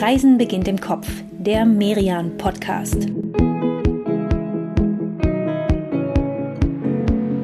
[0.00, 3.06] Reisen beginnt im Kopf, der Merian Podcast.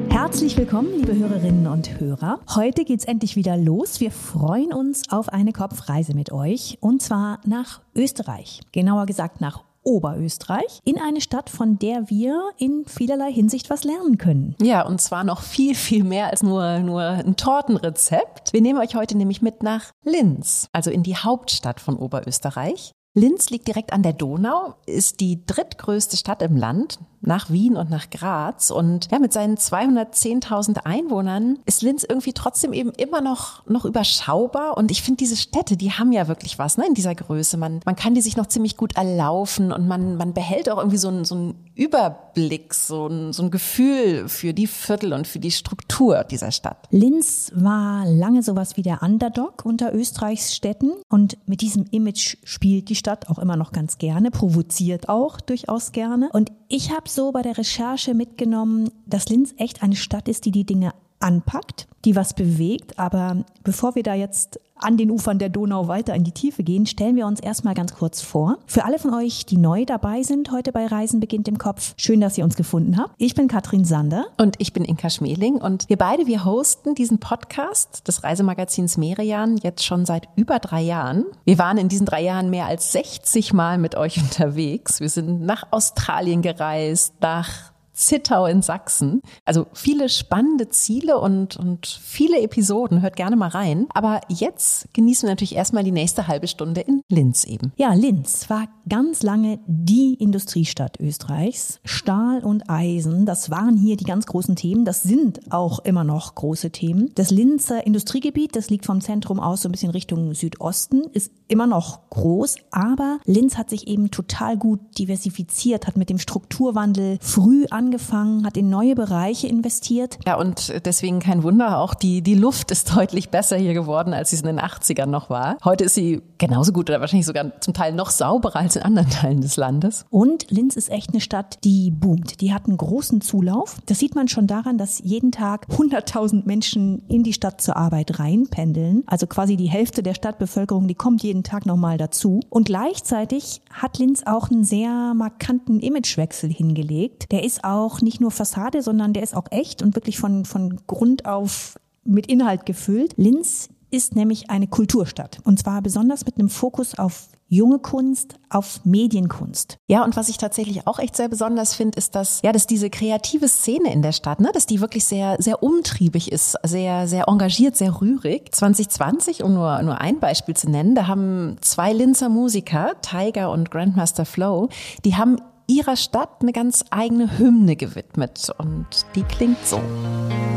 [0.09, 2.39] Herzlich willkommen, liebe Hörerinnen und Hörer.
[2.55, 3.99] Heute geht's endlich wieder los.
[3.99, 8.61] Wir freuen uns auf eine Kopfreise mit euch und zwar nach Österreich.
[8.71, 14.17] Genauer gesagt nach Oberösterreich in eine Stadt, von der wir in vielerlei Hinsicht was lernen
[14.17, 14.55] können.
[14.61, 18.51] Ja, und zwar noch viel, viel mehr als nur, nur ein Tortenrezept.
[18.51, 22.93] Wir nehmen euch heute nämlich mit nach Linz, also in die Hauptstadt von Oberösterreich.
[23.17, 27.89] Linz liegt direkt an der Donau, ist die drittgrößte Stadt im Land nach Wien und
[27.89, 28.69] nach Graz.
[28.69, 34.77] Und ja, mit seinen 210.000 Einwohnern ist Linz irgendwie trotzdem eben immer noch, noch überschaubar.
[34.77, 37.57] Und ich finde, diese Städte, die haben ja wirklich was ne, in dieser Größe.
[37.57, 40.97] Man, man kann die sich noch ziemlich gut erlaufen und man, man behält auch irgendwie
[40.97, 45.39] so einen, so einen Überblick, so ein, so ein Gefühl für die Viertel und für
[45.39, 46.87] die Struktur dieser Stadt.
[46.89, 50.91] Linz war lange sowas wie der Underdog unter Österreichs Städten.
[51.07, 55.91] Und mit diesem Image spielt die Stadt auch immer noch ganz gerne, provoziert auch durchaus
[55.91, 56.29] gerne.
[56.33, 60.51] Und ich habe so bei der Recherche mitgenommen, dass Linz echt eine Stadt ist, die
[60.51, 62.99] die Dinge anpackt, die was bewegt.
[62.99, 66.85] Aber bevor wir da jetzt an den Ufern der Donau weiter in die Tiefe gehen,
[66.85, 68.57] stellen wir uns erstmal ganz kurz vor.
[68.67, 72.21] Für alle von euch, die neu dabei sind heute bei Reisen beginnt im Kopf, schön,
[72.21, 73.13] dass ihr uns gefunden habt.
[73.17, 74.27] Ich bin Katrin Sander.
[74.37, 75.55] Und ich bin Inka Schmeling.
[75.55, 80.81] Und wir beide, wir hosten diesen Podcast des Reisemagazins Merian jetzt schon seit über drei
[80.81, 81.25] Jahren.
[81.45, 84.99] Wir waren in diesen drei Jahren mehr als 60 Mal mit euch unterwegs.
[84.99, 89.21] Wir sind nach Australien gereist, nach Zittau in Sachsen.
[89.43, 93.01] Also viele spannende Ziele und, und viele Episoden.
[93.01, 93.87] Hört gerne mal rein.
[93.93, 97.73] Aber jetzt genießen wir natürlich erstmal die nächste halbe Stunde in Linz eben.
[97.75, 101.79] Ja, Linz war ganz lange die Industriestadt Österreichs.
[101.83, 104.85] Stahl und Eisen, das waren hier die ganz großen Themen.
[104.85, 107.11] Das sind auch immer noch große Themen.
[107.15, 111.67] Das Linzer Industriegebiet, das liegt vom Zentrum aus so ein bisschen Richtung Südosten, ist immer
[111.67, 112.57] noch groß.
[112.71, 118.45] Aber Linz hat sich eben total gut diversifiziert, hat mit dem Strukturwandel früh an angefangen,
[118.45, 120.19] hat in neue Bereiche investiert.
[120.25, 124.31] Ja, und deswegen kein Wunder, auch die, die Luft ist deutlich besser hier geworden, als
[124.31, 125.57] sie es in den 80ern noch war.
[125.63, 129.09] Heute ist sie genauso gut oder wahrscheinlich sogar zum Teil noch sauberer als in anderen
[129.11, 130.05] Teilen des Landes.
[130.09, 132.41] Und Linz ist echt eine Stadt, die boomt.
[132.41, 133.77] Die hat einen großen Zulauf.
[133.85, 138.19] Das sieht man schon daran, dass jeden Tag 100.000 Menschen in die Stadt zur Arbeit
[138.19, 139.03] reinpendeln.
[139.07, 142.41] Also quasi die Hälfte der Stadtbevölkerung, die kommt jeden Tag nochmal dazu.
[142.49, 147.31] Und gleichzeitig hat Linz auch einen sehr markanten Imagewechsel hingelegt.
[147.31, 150.45] Der ist auch auch nicht nur Fassade, sondern der ist auch echt und wirklich von,
[150.45, 153.13] von Grund auf mit Inhalt gefüllt.
[153.17, 158.81] Linz ist nämlich eine Kulturstadt und zwar besonders mit einem Fokus auf junge Kunst, auf
[158.83, 159.77] Medienkunst.
[159.87, 162.89] Ja, und was ich tatsächlich auch echt sehr besonders finde, ist, dass ja, dass diese
[162.89, 167.27] kreative Szene in der Stadt, ne, dass die wirklich sehr sehr umtriebig ist, sehr sehr
[167.27, 168.53] engagiert, sehr rührig.
[168.53, 173.71] 2020, um nur nur ein Beispiel zu nennen, da haben zwei Linzer Musiker, Tiger und
[173.71, 174.69] Grandmaster Flow,
[175.05, 175.37] die haben
[175.67, 179.79] ihrer Stadt eine ganz eigene Hymne gewidmet und die klingt so.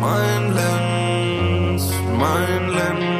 [0.00, 3.19] Mein Lenz, mein Lenz,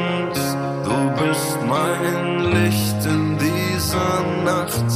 [1.71, 4.89] mein Licht in dieser Nacht.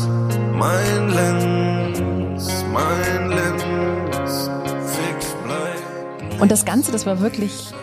[0.54, 4.50] Mein Lenz, mein Lenz,
[4.86, 5.36] fix.
[6.40, 7.74] Und das Ganze, das war wirklich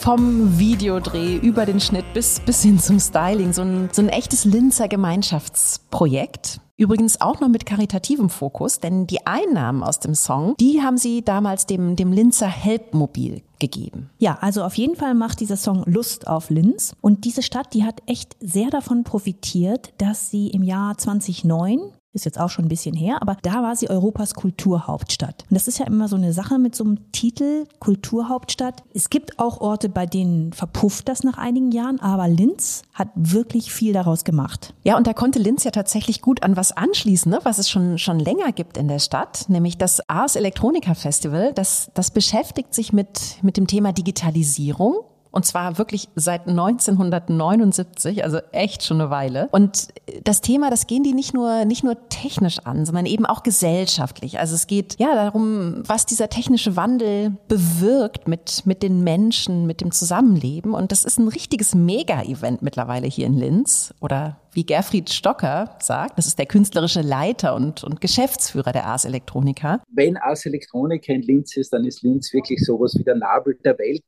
[0.00, 4.44] vom Videodreh über den Schnitt bis, bis hin zum Styling, so ein, so ein echtes
[4.44, 6.60] Linzer Gemeinschaftsprojekt.
[6.76, 11.22] Übrigens auch noch mit karitativem Fokus, denn die Einnahmen aus dem Song, die haben sie
[11.22, 14.10] damals dem, dem Linzer Helpmobil gegeben.
[14.18, 16.96] Ja, also auf jeden Fall macht dieser Song Lust auf Linz.
[17.00, 22.24] Und diese Stadt, die hat echt sehr davon profitiert, dass sie im Jahr 2009 ist
[22.24, 25.44] jetzt auch schon ein bisschen her, aber da war sie Europas Kulturhauptstadt.
[25.50, 28.82] Und das ist ja immer so eine Sache mit so einem Titel Kulturhauptstadt.
[28.94, 33.72] Es gibt auch Orte, bei denen verpufft das nach einigen Jahren, aber Linz hat wirklich
[33.72, 34.74] viel daraus gemacht.
[34.84, 37.98] Ja, und da konnte Linz ja tatsächlich gut an was anschließen, ne, was es schon,
[37.98, 41.52] schon länger gibt in der Stadt, nämlich das Ars Electronica Festival.
[41.54, 44.96] Das, das beschäftigt sich mit, mit dem Thema Digitalisierung
[45.34, 49.48] und zwar wirklich seit 1979, also echt schon eine Weile.
[49.50, 49.88] Und
[50.22, 54.38] das Thema, das gehen die nicht nur, nicht nur technisch an, sondern eben auch gesellschaftlich.
[54.38, 59.80] Also es geht ja darum, was dieser technische Wandel bewirkt mit, mit den Menschen, mit
[59.80, 60.72] dem Zusammenleben.
[60.72, 66.16] Und das ist ein richtiges Mega-Event mittlerweile hier in Linz oder wie Gerfried Stocker sagt,
[66.16, 69.82] das ist der künstlerische Leiter und, und Geschäftsführer der Ars Electronica.
[69.90, 73.76] Wenn Ars Electronica in Linz ist, dann ist Linz wirklich sowas wie der Nabel der
[73.78, 74.04] Welt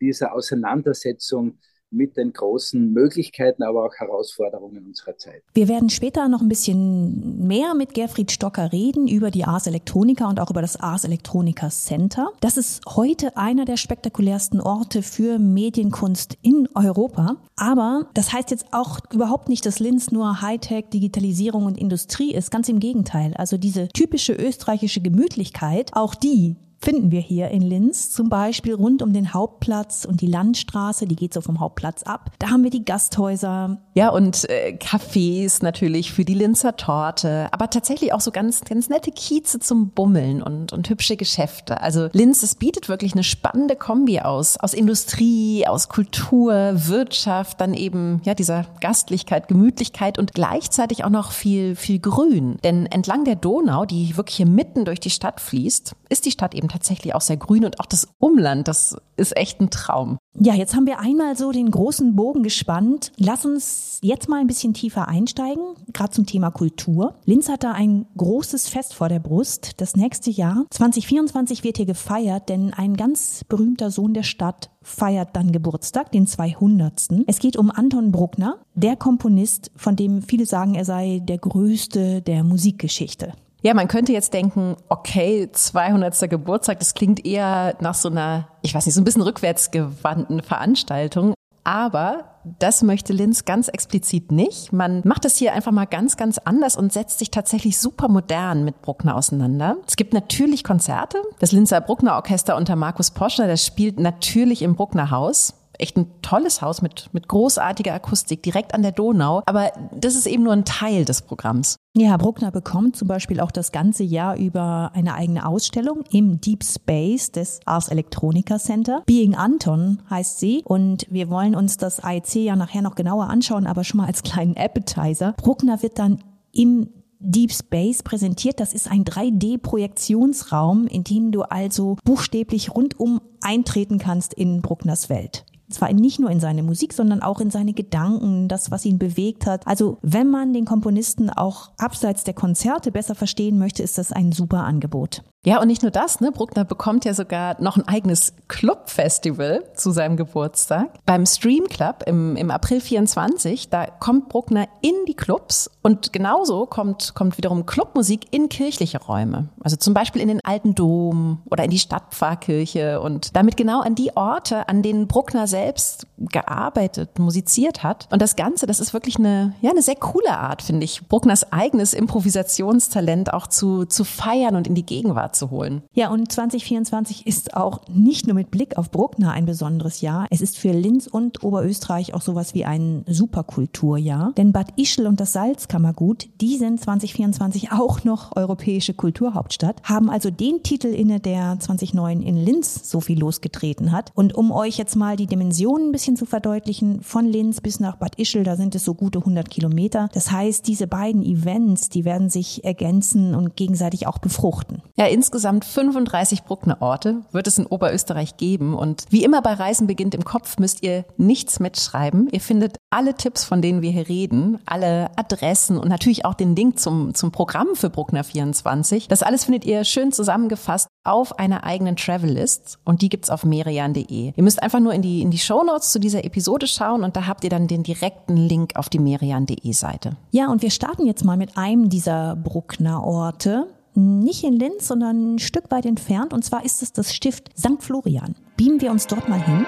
[0.00, 1.58] dieser Auseinandersetzung
[1.90, 5.42] mit den großen Möglichkeiten, aber auch Herausforderungen unserer Zeit.
[5.54, 10.28] Wir werden später noch ein bisschen mehr mit Gerfried Stocker reden über die Ars Electronica
[10.28, 12.30] und auch über das Ars Electronica Center.
[12.40, 17.36] Das ist heute einer der spektakulärsten Orte für Medienkunst in Europa.
[17.56, 22.50] Aber das heißt jetzt auch überhaupt nicht, dass Linz nur Hightech, Digitalisierung und Industrie ist.
[22.50, 23.34] Ganz im Gegenteil.
[23.34, 29.02] Also diese typische österreichische Gemütlichkeit, auch die finden wir hier in Linz, zum Beispiel rund
[29.02, 32.30] um den Hauptplatz und die Landstraße, die geht so vom Hauptplatz ab.
[32.38, 33.78] Da haben wir die Gasthäuser.
[33.94, 38.88] Ja, und äh, Cafés natürlich für die Linzer Torte, aber tatsächlich auch so ganz, ganz
[38.88, 41.80] nette Kieze zum Bummeln und, und hübsche Geschäfte.
[41.80, 47.74] Also Linz, es bietet wirklich eine spannende Kombi aus, aus Industrie, aus Kultur, Wirtschaft, dann
[47.74, 52.58] eben, ja, dieser Gastlichkeit, Gemütlichkeit und gleichzeitig auch noch viel, viel Grün.
[52.62, 56.54] Denn entlang der Donau, die wirklich hier mitten durch die Stadt fließt, ist die Stadt
[56.54, 60.18] eben tatsächlich auch sehr grün und auch das Umland, das ist echt ein Traum.
[60.40, 63.12] Ja, jetzt haben wir einmal so den großen Bogen gespannt.
[63.16, 67.14] Lass uns jetzt mal ein bisschen tiefer einsteigen, gerade zum Thema Kultur.
[67.24, 69.80] Linz hat da ein großes Fest vor der Brust.
[69.80, 75.34] Das nächste Jahr, 2024, wird hier gefeiert, denn ein ganz berühmter Sohn der Stadt feiert
[75.34, 77.08] dann Geburtstag, den 200.
[77.26, 82.22] Es geht um Anton Bruckner, der Komponist, von dem viele sagen, er sei der größte
[82.22, 83.32] der Musikgeschichte.
[83.60, 86.30] Ja, man könnte jetzt denken, okay, 200.
[86.30, 91.34] Geburtstag, das klingt eher nach so einer, ich weiß nicht, so ein bisschen rückwärtsgewandten Veranstaltung.
[91.64, 92.24] Aber
[92.58, 94.72] das möchte Linz ganz explizit nicht.
[94.72, 98.64] Man macht das hier einfach mal ganz, ganz anders und setzt sich tatsächlich super modern
[98.64, 99.76] mit Bruckner auseinander.
[99.86, 101.18] Es gibt natürlich Konzerte.
[101.40, 106.06] Das Linzer Bruckner Orchester unter Markus Poschner, das spielt natürlich im Bruckner Haus echt ein
[106.22, 109.42] tolles Haus mit, mit großartiger Akustik direkt an der Donau.
[109.46, 111.76] Aber das ist eben nur ein Teil des Programms.
[111.96, 116.62] Ja, Bruckner bekommt zum Beispiel auch das ganze Jahr über eine eigene Ausstellung im Deep
[116.62, 119.02] Space des Ars Electronica Center.
[119.06, 123.66] Being Anton heißt sie und wir wollen uns das AEC ja nachher noch genauer anschauen,
[123.66, 125.32] aber schon mal als kleinen Appetizer.
[125.36, 126.22] Bruckner wird dann
[126.52, 126.90] im
[127.20, 128.60] Deep Space präsentiert.
[128.60, 135.44] Das ist ein 3D-Projektionsraum, in dem du also buchstäblich rundum eintreten kannst in Bruckners Welt
[135.70, 139.46] zwar nicht nur in seine Musik, sondern auch in seine Gedanken, das, was ihn bewegt
[139.46, 139.66] hat.
[139.66, 144.32] Also wenn man den Komponisten auch abseits der Konzerte besser verstehen möchte, ist das ein
[144.32, 145.22] super Angebot.
[145.46, 146.32] Ja, und nicht nur das, ne?
[146.32, 150.88] Bruckner bekommt ja sogar noch ein eigenes Clubfestival zu seinem Geburtstag.
[151.06, 156.66] Beim Stream Club im, im April 24, da kommt Bruckner in die Clubs und genauso
[156.66, 159.48] kommt, kommt wiederum Clubmusik in kirchliche Räume.
[159.62, 163.94] Also zum Beispiel in den alten Dom oder in die Stadtpfarrkirche und damit genau an
[163.94, 168.08] die Orte, an denen Bruckner selbst gearbeitet, musiziert hat.
[168.10, 171.52] Und das Ganze, das ist wirklich eine, ja, eine sehr coole Art, finde ich, Bruckners
[171.52, 175.82] eigenes Improvisationstalent auch zu, zu feiern und in die Gegenwart zu holen.
[175.94, 180.26] Ja, und 2024 ist auch nicht nur mit Blick auf Bruckner ein besonderes Jahr.
[180.30, 184.32] Es ist für Linz und Oberösterreich auch sowas wie ein Superkulturjahr.
[184.36, 190.30] Denn Bad Ischl und das Salzkammergut, die sind 2024 auch noch europäische Kulturhauptstadt, haben also
[190.30, 194.12] den Titel inne, der 2009 in Linz so viel losgetreten hat.
[194.14, 197.96] Und um euch jetzt mal die Dimensionen ein bisschen zu verdeutlichen, von Linz bis nach
[197.96, 200.08] Bad Ischl, da sind es so gute 100 Kilometer.
[200.12, 204.82] Das heißt, diese beiden Events, die werden sich ergänzen und gegenseitig auch befruchten.
[204.96, 208.74] Ja, insgesamt 35 Bruckner Orte wird es in Oberösterreich geben.
[208.74, 212.28] Und wie immer bei Reisen beginnt im Kopf, müsst ihr nichts mitschreiben.
[212.30, 216.54] Ihr findet alle Tipps, von denen wir hier reden, alle Adressen und natürlich auch den
[216.54, 219.08] Link zum, zum Programm für Bruckner 24.
[219.08, 224.32] Das alles findet ihr schön zusammengefasst auf einer eigenen Travellist und die gibt's auf merian.de.
[224.36, 227.26] Ihr müsst einfach nur in die, in die Shownotes zu dieser Episode schauen und da
[227.26, 230.16] habt ihr dann den direkten Link auf die merian.de Seite.
[230.30, 233.66] Ja, und wir starten jetzt mal mit einem dieser Bruckner Orte
[233.98, 236.32] nicht in Linz, sondern ein Stück weit entfernt.
[236.32, 237.80] Und zwar ist es das Stift St.
[237.80, 238.34] Florian.
[238.56, 239.66] Beamen wir uns dort mal hin.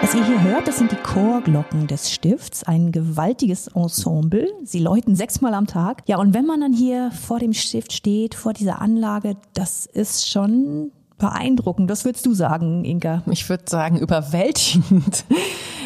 [0.00, 4.48] Was ihr hier hört, das sind die Chorglocken des Stifts, ein gewaltiges Ensemble.
[4.64, 6.02] Sie läuten sechsmal am Tag.
[6.06, 10.30] Ja, und wenn man dann hier vor dem Stift steht, vor dieser Anlage, das ist
[10.30, 11.90] schon beeindruckend.
[11.90, 13.22] Was würdest du sagen, Inka?
[13.30, 15.24] Ich würde sagen, überwältigend.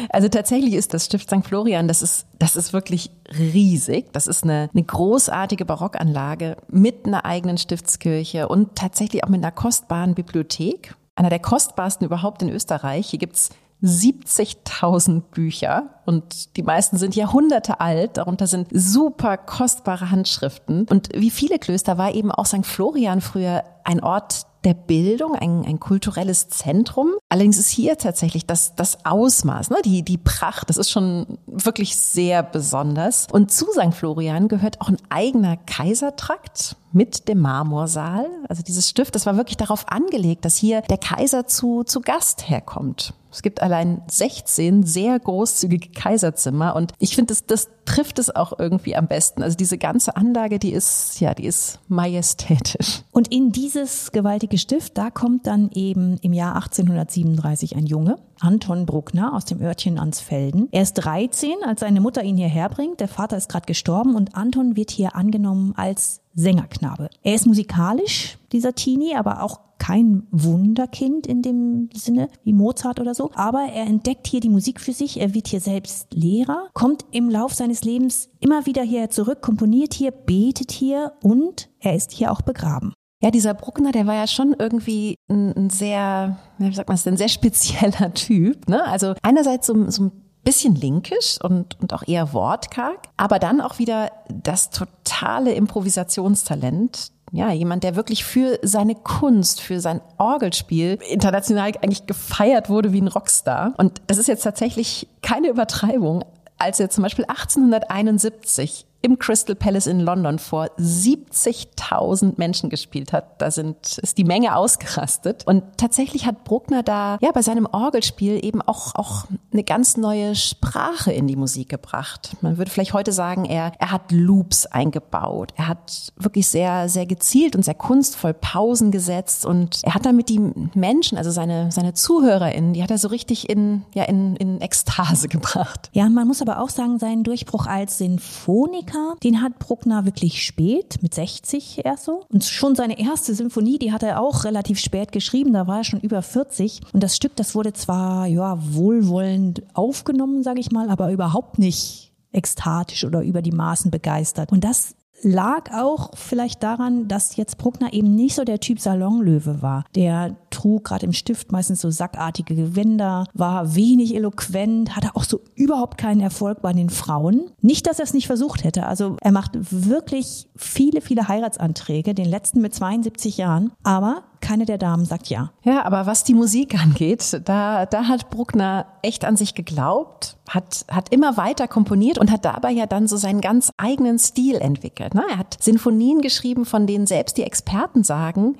[0.09, 1.45] Also tatsächlich ist das Stift St.
[1.45, 3.09] Florian, das ist, das ist wirklich
[3.39, 4.11] riesig.
[4.13, 9.51] Das ist eine, eine großartige Barockanlage mit einer eigenen Stiftskirche und tatsächlich auch mit einer
[9.51, 10.95] kostbaren Bibliothek.
[11.15, 13.07] Einer der kostbarsten überhaupt in Österreich.
[13.09, 13.49] Hier gibt's
[13.83, 18.17] 70.000 Bücher und die meisten sind Jahrhunderte alt.
[18.17, 20.87] Darunter sind super kostbare Handschriften.
[20.89, 22.65] Und wie viele Klöster war eben auch St.
[22.65, 27.11] Florian früher ein Ort der Bildung, ein, ein kulturelles Zentrum.
[27.29, 31.97] Allerdings ist hier tatsächlich das, das Ausmaß, ne, die, die Pracht, das ist schon wirklich
[31.97, 33.27] sehr besonders.
[33.31, 33.93] Und zu St.
[33.93, 38.27] Florian gehört auch ein eigener Kaisertrakt mit dem Marmorsaal.
[38.47, 42.49] Also dieses Stift, das war wirklich darauf angelegt, dass hier der Kaiser zu, zu Gast
[42.49, 43.13] herkommt.
[43.31, 48.59] Es gibt allein 16 sehr großzügige Kaiserzimmer und ich finde, das, das trifft es auch
[48.59, 49.41] irgendwie am besten.
[49.41, 53.01] Also diese ganze Anlage, die ist, ja, die ist majestätisch.
[53.11, 58.85] Und in dieses gewaltige Stift, da kommt dann eben im Jahr 1837 ein Junge, Anton
[58.85, 60.67] Bruckner aus dem Örtchen Ansfelden.
[60.71, 62.99] Er ist 13, als seine Mutter ihn hierher bringt.
[62.99, 67.09] Der Vater ist gerade gestorben und Anton wird hier angenommen als Sängerknabe.
[67.21, 73.13] Er ist musikalisch, dieser Teenie, aber auch kein Wunderkind in dem Sinne wie Mozart oder
[73.13, 73.31] so.
[73.33, 75.19] Aber er entdeckt hier die Musik für sich.
[75.19, 79.93] Er wird hier selbst Lehrer, kommt im Lauf seines Lebens immer wieder hierher zurück, komponiert
[79.93, 82.93] hier, betet hier und er ist hier auch begraben.
[83.23, 87.03] Ja, dieser Bruckner, der war ja schon irgendwie ein, ein sehr, wie sagt man es
[87.03, 88.67] denn, sehr spezieller Typ.
[88.67, 88.83] Ne?
[88.83, 90.11] Also einerseits so, so ein
[90.43, 97.13] bisschen linkisch und, und auch eher wortkarg, aber dann auch wieder das totale Improvisationstalent.
[97.31, 103.01] Ja, jemand, der wirklich für seine Kunst, für sein Orgelspiel international eigentlich gefeiert wurde wie
[103.01, 103.73] ein Rockstar.
[103.77, 106.25] Und das ist jetzt tatsächlich keine Übertreibung.
[106.57, 113.41] Als er zum Beispiel 1871 im Crystal Palace in London vor 70.000 Menschen gespielt hat.
[113.41, 115.45] Da sind, ist die Menge ausgerastet.
[115.45, 120.35] Und tatsächlich hat Bruckner da, ja, bei seinem Orgelspiel eben auch, auch eine ganz neue
[120.35, 122.37] Sprache in die Musik gebracht.
[122.39, 125.51] Man würde vielleicht heute sagen, er, er hat Loops eingebaut.
[125.57, 130.29] Er hat wirklich sehr, sehr gezielt und sehr kunstvoll Pausen gesetzt und er hat damit
[130.29, 130.39] die
[130.75, 135.27] Menschen, also seine, seine ZuhörerInnen, die hat er so richtig in, ja, in, in Ekstase
[135.27, 135.89] gebracht.
[135.91, 140.43] Ja, man muss aber auch sagen, seinen Durchbruch als Sinfoniker Musiker, den hat Bruckner wirklich
[140.43, 142.25] spät, mit 60 erst so.
[142.29, 145.83] Und schon seine erste Symphonie, die hat er auch relativ spät geschrieben, da war er
[145.83, 146.81] schon über 40.
[146.93, 152.11] Und das Stück, das wurde zwar, ja, wohlwollend aufgenommen, sage ich mal, aber überhaupt nicht
[152.31, 154.51] ekstatisch oder über die Maßen begeistert.
[154.51, 159.61] Und das lag auch vielleicht daran, dass jetzt Bruckner eben nicht so der Typ Salonlöwe
[159.61, 159.85] war.
[159.95, 165.41] Der trug gerade im Stift meistens so sackartige Gewänder, war wenig eloquent, hatte auch so
[165.55, 167.51] überhaupt keinen Erfolg bei den Frauen.
[167.61, 168.85] Nicht, dass er es nicht versucht hätte.
[168.85, 173.71] Also er macht wirklich viele, viele Heiratsanträge, den letzten mit 72 Jahren.
[173.83, 175.51] Aber keine der Damen sagt ja.
[175.63, 180.85] Ja, aber was die Musik angeht, da, da hat Bruckner echt an sich geglaubt, hat,
[180.91, 185.15] hat immer weiter komponiert und hat dabei ja dann so seinen ganz eigenen Stil entwickelt.
[185.15, 185.23] Ne?
[185.29, 188.57] Er hat Sinfonien geschrieben, von denen selbst die Experten sagen,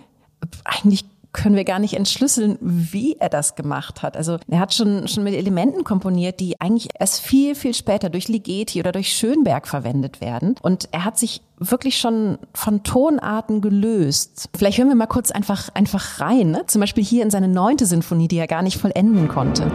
[0.63, 4.15] eigentlich können wir gar nicht entschlüsseln, wie er das gemacht hat.
[4.15, 8.27] Also er hat schon, schon mit Elementen komponiert, die eigentlich erst viel, viel später durch
[8.27, 10.55] Ligeti oder durch Schönberg verwendet werden.
[10.61, 14.49] Und er hat sich wirklich schon von Tonarten gelöst.
[14.55, 16.51] Vielleicht hören wir mal kurz einfach, einfach rein.
[16.51, 16.63] Ne?
[16.67, 19.71] Zum Beispiel hier in seine neunte Sinfonie, die er gar nicht vollenden konnte.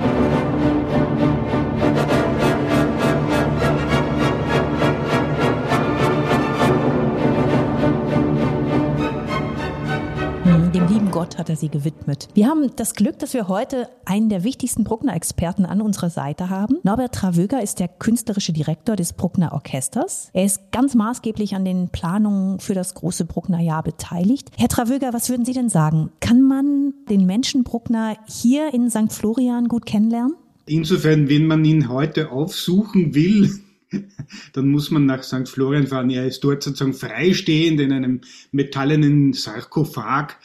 [11.19, 12.29] Gott hat er sie gewidmet.
[12.35, 16.77] Wir haben das Glück, dass wir heute einen der wichtigsten Bruckner-Experten an unserer Seite haben.
[16.85, 20.31] Norbert Travöger ist der künstlerische Direktor des Bruckner Orchesters.
[20.33, 24.53] Er ist ganz maßgeblich an den Planungen für das große Bruckner Jahr beteiligt.
[24.57, 26.13] Herr Travöger, was würden Sie denn sagen?
[26.21, 29.13] Kann man den Menschen Bruckner hier in St.
[29.13, 30.37] Florian gut kennenlernen?
[30.67, 33.59] Insofern, wenn man ihn heute aufsuchen will,
[34.53, 35.49] dann muss man nach St.
[35.49, 36.11] Florian fahren.
[36.11, 38.21] Er ist dort sozusagen freistehend in einem
[38.53, 40.37] metallenen Sarkophag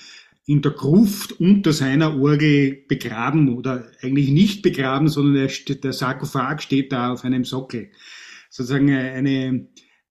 [0.45, 6.91] in der Gruft unter seiner Orgel begraben oder eigentlich nicht begraben, sondern der Sarkophag steht
[6.91, 7.91] da auf einem Sockel.
[8.50, 9.69] Sozusagen eine,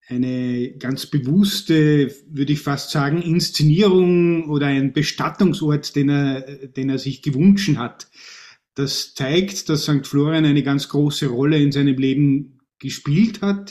[0.08, 6.98] eine ganz bewusste, würde ich fast sagen, Inszenierung oder ein Bestattungsort, den er, den er
[6.98, 8.08] sich gewünscht hat.
[8.74, 10.06] Das zeigt, dass St.
[10.06, 13.70] Florian eine ganz große Rolle in seinem Leben gespielt hat.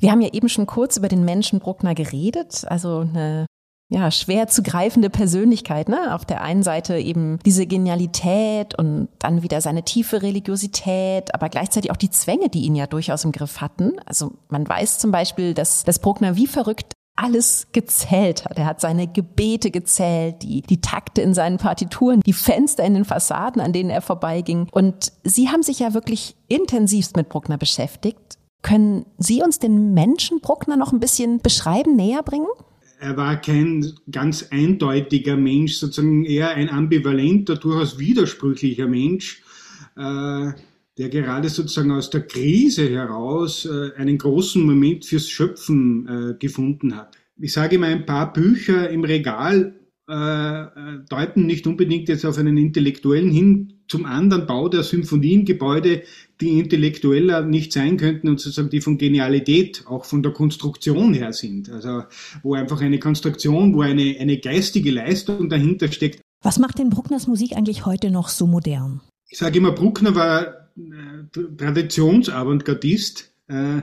[0.00, 3.46] Wir haben ja eben schon kurz über den Menschen Bruckner geredet, also eine
[3.92, 5.88] ja, schwer zu greifende Persönlichkeit.
[5.88, 6.14] Ne?
[6.14, 11.90] Auf der einen Seite eben diese Genialität und dann wieder seine tiefe Religiosität, aber gleichzeitig
[11.90, 13.92] auch die Zwänge, die ihn ja durchaus im Griff hatten.
[14.06, 18.58] Also man weiß zum Beispiel, dass, dass Bruckner wie verrückt alles gezählt hat.
[18.58, 23.04] Er hat seine Gebete gezählt, die, die Takte in seinen Partituren, die Fenster in den
[23.04, 24.68] Fassaden, an denen er vorbeiging.
[24.72, 28.38] Und Sie haben sich ja wirklich intensivst mit Bruckner beschäftigt.
[28.62, 32.46] Können Sie uns den Menschen Bruckner noch ein bisschen beschreiben, näher bringen?
[33.02, 39.42] Er war kein ganz eindeutiger Mensch, sozusagen eher ein ambivalenter, durchaus widersprüchlicher Mensch,
[39.96, 40.52] äh,
[40.98, 46.94] der gerade sozusagen aus der Krise heraus äh, einen großen Moment fürs Schöpfen äh, gefunden
[46.94, 47.18] hat.
[47.38, 53.30] Ich sage mal, ein paar Bücher im Regal deuten nicht unbedingt jetzt auf einen Intellektuellen
[53.30, 56.04] hin, zum anderen Bau der Symphoniengebäude,
[56.40, 61.34] die intellektueller nicht sein könnten und sozusagen die von Genialität, auch von der Konstruktion her
[61.34, 61.70] sind.
[61.70, 62.04] Also
[62.42, 66.22] wo einfach eine Konstruktion, wo eine, eine geistige Leistung dahinter steckt.
[66.42, 69.02] Was macht denn Bruckners Musik eigentlich heute noch so modern?
[69.28, 73.30] Ich sage immer, Bruckner war äh, Traditionsavantgardist.
[73.48, 73.82] Äh,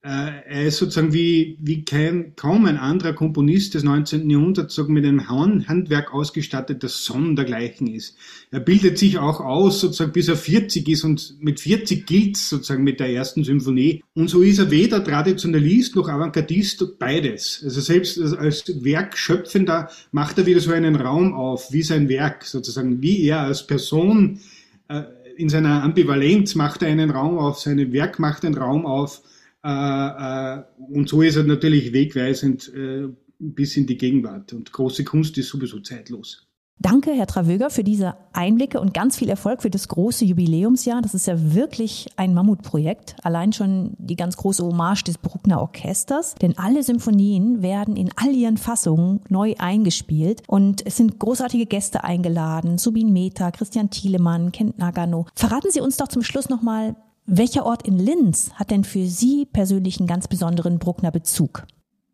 [0.00, 4.30] er ist sozusagen wie, wie kein, kaum ein anderer Komponist des 19.
[4.30, 8.16] Jahrhunderts sozusagen mit einem Handwerk ausgestattet, das sondergleichen ist.
[8.52, 12.84] Er bildet sich auch aus, sozusagen bis er 40 ist und mit 40 gilt sozusagen
[12.84, 14.04] mit der ersten Symphonie.
[14.14, 17.60] Und so ist er weder Traditionalist noch Avantgardist, beides.
[17.64, 23.02] Also selbst als Werkschöpfender macht er wieder so einen Raum auf, wie sein Werk sozusagen,
[23.02, 24.38] wie er als Person
[24.86, 25.02] äh,
[25.36, 29.22] in seiner Ambivalenz macht er einen Raum auf, sein Werk macht einen Raum auf, äh,
[29.22, 29.37] äh,
[29.68, 33.08] und so ist er natürlich wegweisend äh,
[33.38, 34.52] bis in die Gegenwart.
[34.52, 36.48] Und große Kunst ist sowieso zeitlos.
[36.80, 41.02] Danke, Herr Travöger, für diese Einblicke und ganz viel Erfolg für das große Jubiläumsjahr.
[41.02, 43.16] Das ist ja wirklich ein Mammutprojekt.
[43.24, 46.36] Allein schon die ganz große Hommage des Bruckner Orchesters.
[46.36, 50.44] Denn alle Symphonien werden in all ihren Fassungen neu eingespielt.
[50.46, 52.78] Und es sind großartige Gäste eingeladen.
[52.78, 55.26] Subin Mehta, Christian Thielemann, Kent Nagano.
[55.34, 56.94] Verraten Sie uns doch zum Schluss nochmal,
[57.28, 61.66] welcher Ort in Linz hat denn für Sie persönlich einen ganz besonderen Bruckner Bezug?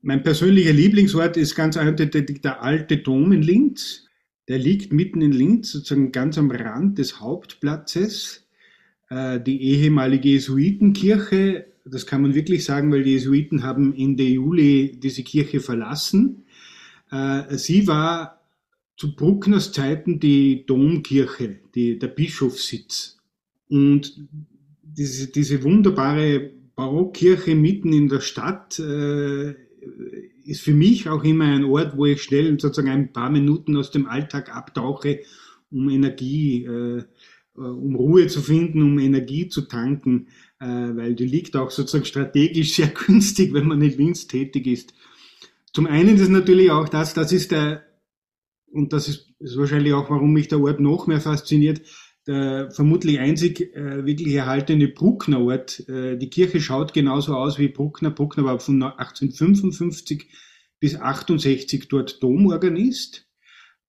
[0.02, 4.06] Mein persönlicher Lieblingsort ist ganz eindeutig der alte Dom in Linz.
[4.48, 8.46] Der liegt mitten in Linz, sozusagen ganz am Rand des Hauptplatzes.
[9.08, 14.98] Äh, die ehemalige Jesuitenkirche, das kann man wirklich sagen, weil die Jesuiten haben Ende Juli
[15.00, 16.44] diese Kirche verlassen.
[17.12, 18.40] Äh, sie war
[18.96, 23.18] zu Bruckners Zeiten die Domkirche, die, der Bischofssitz.
[23.68, 24.26] Und
[24.96, 29.54] diese, diese wunderbare Barockkirche mitten in der Stadt äh,
[30.44, 33.90] ist für mich auch immer ein Ort, wo ich schnell sozusagen ein paar Minuten aus
[33.90, 35.20] dem Alltag abtauche,
[35.70, 37.04] um Energie, äh,
[37.54, 40.28] um Ruhe zu finden, um Energie zu tanken,
[40.60, 44.94] äh, weil die liegt auch sozusagen strategisch sehr günstig, wenn man in Linz tätig ist.
[45.72, 47.84] Zum einen ist natürlich auch das, das ist der,
[48.70, 51.82] und das ist, ist wahrscheinlich auch, warum mich der Ort noch mehr fasziniert,
[52.26, 55.86] der vermutlich einzig äh, wirklich erhaltene Brucknerort.
[55.88, 58.10] Äh, die Kirche schaut genauso aus wie Bruckner.
[58.10, 60.28] Bruckner war von 1855
[60.80, 63.26] bis 68 dort Domorganist.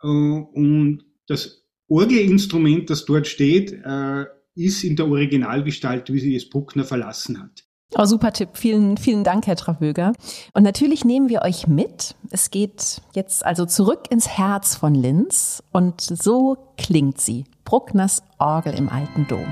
[0.01, 4.25] Äh, und das Orgelinstrument, das dort steht, äh,
[4.55, 7.64] ist in der Originalgestalt, wie sie es Bruckner verlassen hat.
[7.93, 8.49] Oh, super Tipp.
[8.53, 10.13] Vielen, vielen Dank, Herr Travöger.
[10.53, 12.15] Und natürlich nehmen wir euch mit.
[12.31, 17.45] Es geht jetzt also zurück ins Herz von Linz und so klingt sie.
[17.63, 19.45] Bruckners Orgel im alten Dom.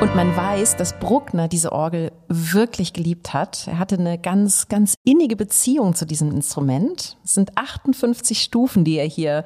[0.00, 3.66] Und man weiß, dass Bruckner diese Orgel wirklich geliebt hat.
[3.66, 7.16] Er hatte eine ganz, ganz innige Beziehung zu diesem Instrument.
[7.24, 9.44] Es sind 58 Stufen, die er hier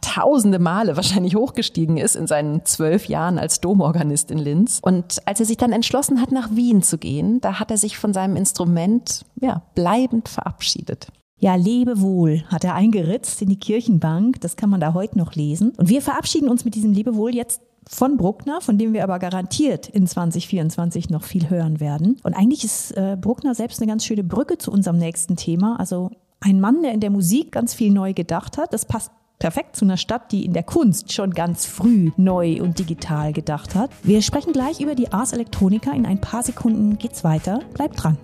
[0.00, 4.78] tausende Male wahrscheinlich hochgestiegen ist in seinen zwölf Jahren als Domorganist in Linz.
[4.82, 7.98] Und als er sich dann entschlossen hat, nach Wien zu gehen, da hat er sich
[7.98, 11.08] von seinem Instrument ja, bleibend verabschiedet.
[11.38, 14.40] Ja, lebe wohl, hat er eingeritzt in die Kirchenbank.
[14.40, 15.72] Das kann man da heute noch lesen.
[15.76, 19.88] Und wir verabschieden uns mit diesem Lebewohl jetzt von Bruckner, von dem wir aber garantiert
[19.88, 22.18] in 2024 noch viel hören werden.
[22.22, 25.78] Und eigentlich ist äh, Bruckner selbst eine ganz schöne Brücke zu unserem nächsten Thema.
[25.78, 28.72] Also ein Mann, der in der Musik ganz viel neu gedacht hat.
[28.72, 32.78] Das passt perfekt zu einer Stadt, die in der Kunst schon ganz früh neu und
[32.78, 33.90] digital gedacht hat.
[34.02, 35.92] Wir sprechen gleich über die Ars Electronica.
[35.92, 37.60] In ein paar Sekunden geht's weiter.
[37.74, 38.18] Bleibt dran.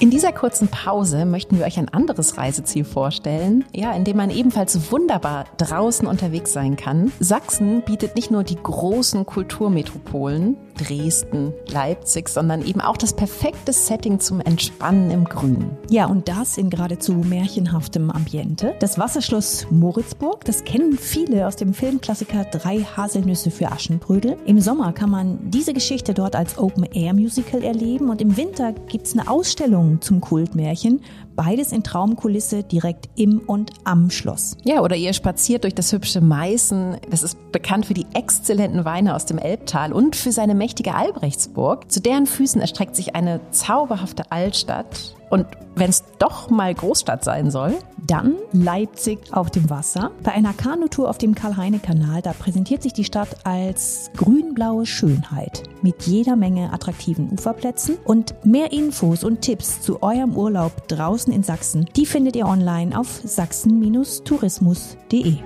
[0.00, 4.30] In dieser kurzen Pause möchten wir euch ein anderes Reiseziel vorstellen, ja, in dem man
[4.30, 7.10] ebenfalls wunderbar draußen unterwegs sein kann.
[7.18, 14.20] Sachsen bietet nicht nur die großen Kulturmetropolen, Dresden, Leipzig, sondern eben auch das perfekte Setting
[14.20, 15.70] zum Entspannen im Grün.
[15.90, 18.74] Ja, und das in geradezu märchenhaftem Ambiente.
[18.80, 24.36] Das Wasserschloss Moritzburg, das kennen viele aus dem Filmklassiker Drei Haselnüsse für Aschenbrödel.
[24.46, 29.12] Im Sommer kann man diese Geschichte dort als Open-Air-Musical erleben und im Winter gibt es
[29.12, 31.00] eine Ausstellung zum Kultmärchen
[31.38, 34.56] Beides in Traumkulisse direkt im und am Schloss.
[34.64, 36.96] Ja, oder ihr spaziert durch das hübsche Meißen.
[37.10, 41.92] Das ist bekannt für die exzellenten Weine aus dem Elbtal und für seine mächtige Albrechtsburg.
[41.92, 45.14] Zu deren Füßen erstreckt sich eine zauberhafte Altstadt.
[45.30, 47.74] Und wenn es doch mal Großstadt sein soll,
[48.06, 50.12] dann Leipzig auf dem Wasser.
[50.22, 56.04] Bei einer Kanutour auf dem Karl-Heine-Kanal, da präsentiert sich die Stadt als grün-blaue Schönheit mit
[56.04, 57.98] jeder Menge attraktiven Uferplätzen.
[58.04, 62.96] Und mehr Infos und Tipps zu eurem Urlaub draußen in Sachsen, die findet ihr online
[62.98, 65.36] auf sachsen-tourismus.de.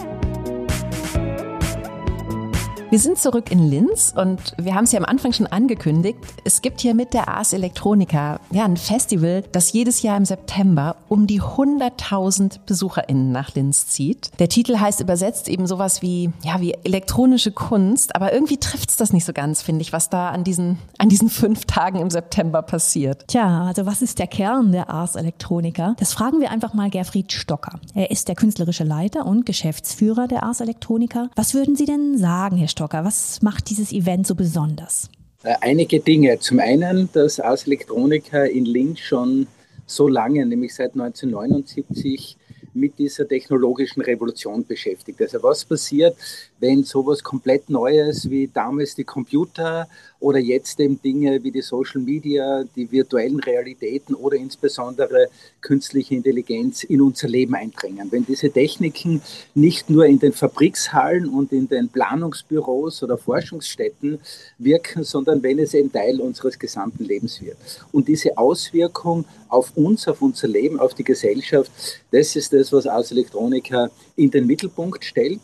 [2.92, 6.18] Wir sind zurück in Linz und wir haben es ja am Anfang schon angekündigt.
[6.44, 10.96] Es gibt hier mit der Ars Electronica ja ein Festival, das jedes Jahr im September
[11.08, 14.30] um die 100.000 BesucherInnen nach Linz zieht.
[14.38, 18.96] Der Titel heißt übersetzt eben sowas wie, ja, wie elektronische Kunst, aber irgendwie trifft es
[18.96, 22.10] das nicht so ganz, finde ich, was da an diesen, an diesen fünf Tagen im
[22.10, 23.26] September passiert.
[23.28, 25.94] Tja, also was ist der Kern der Ars Electronica?
[25.98, 27.80] Das fragen wir einfach mal Gerfried Stocker.
[27.94, 31.30] Er ist der künstlerische Leiter und Geschäftsführer der Ars Electronica.
[31.36, 32.81] Was würden Sie denn sagen, Herr Stocker?
[32.82, 35.08] Stocker, was macht dieses Event so besonders?
[35.44, 36.40] Äh, einige Dinge.
[36.40, 39.46] Zum einen, dass Ars Electronica in Linz schon
[39.86, 42.36] so lange, nämlich seit 1979,
[42.74, 45.22] mit dieser technologischen Revolution beschäftigt.
[45.22, 46.16] Also was passiert,
[46.58, 49.86] wenn sowas komplett Neues wie damals die Computer
[50.22, 55.28] oder jetzt eben Dinge wie die Social Media, die virtuellen Realitäten oder insbesondere
[55.60, 58.10] künstliche Intelligenz in unser Leben eindringen.
[58.10, 59.20] Wenn diese Techniken
[59.54, 64.20] nicht nur in den Fabrikshallen und in den Planungsbüros oder Forschungsstätten
[64.58, 67.56] wirken, sondern wenn es eben Teil unseres gesamten Lebens wird.
[67.90, 71.70] Und diese Auswirkung auf uns, auf unser Leben, auf die Gesellschaft,
[72.12, 75.40] das ist das, was Ars Electronica in den Mittelpunkt stellt.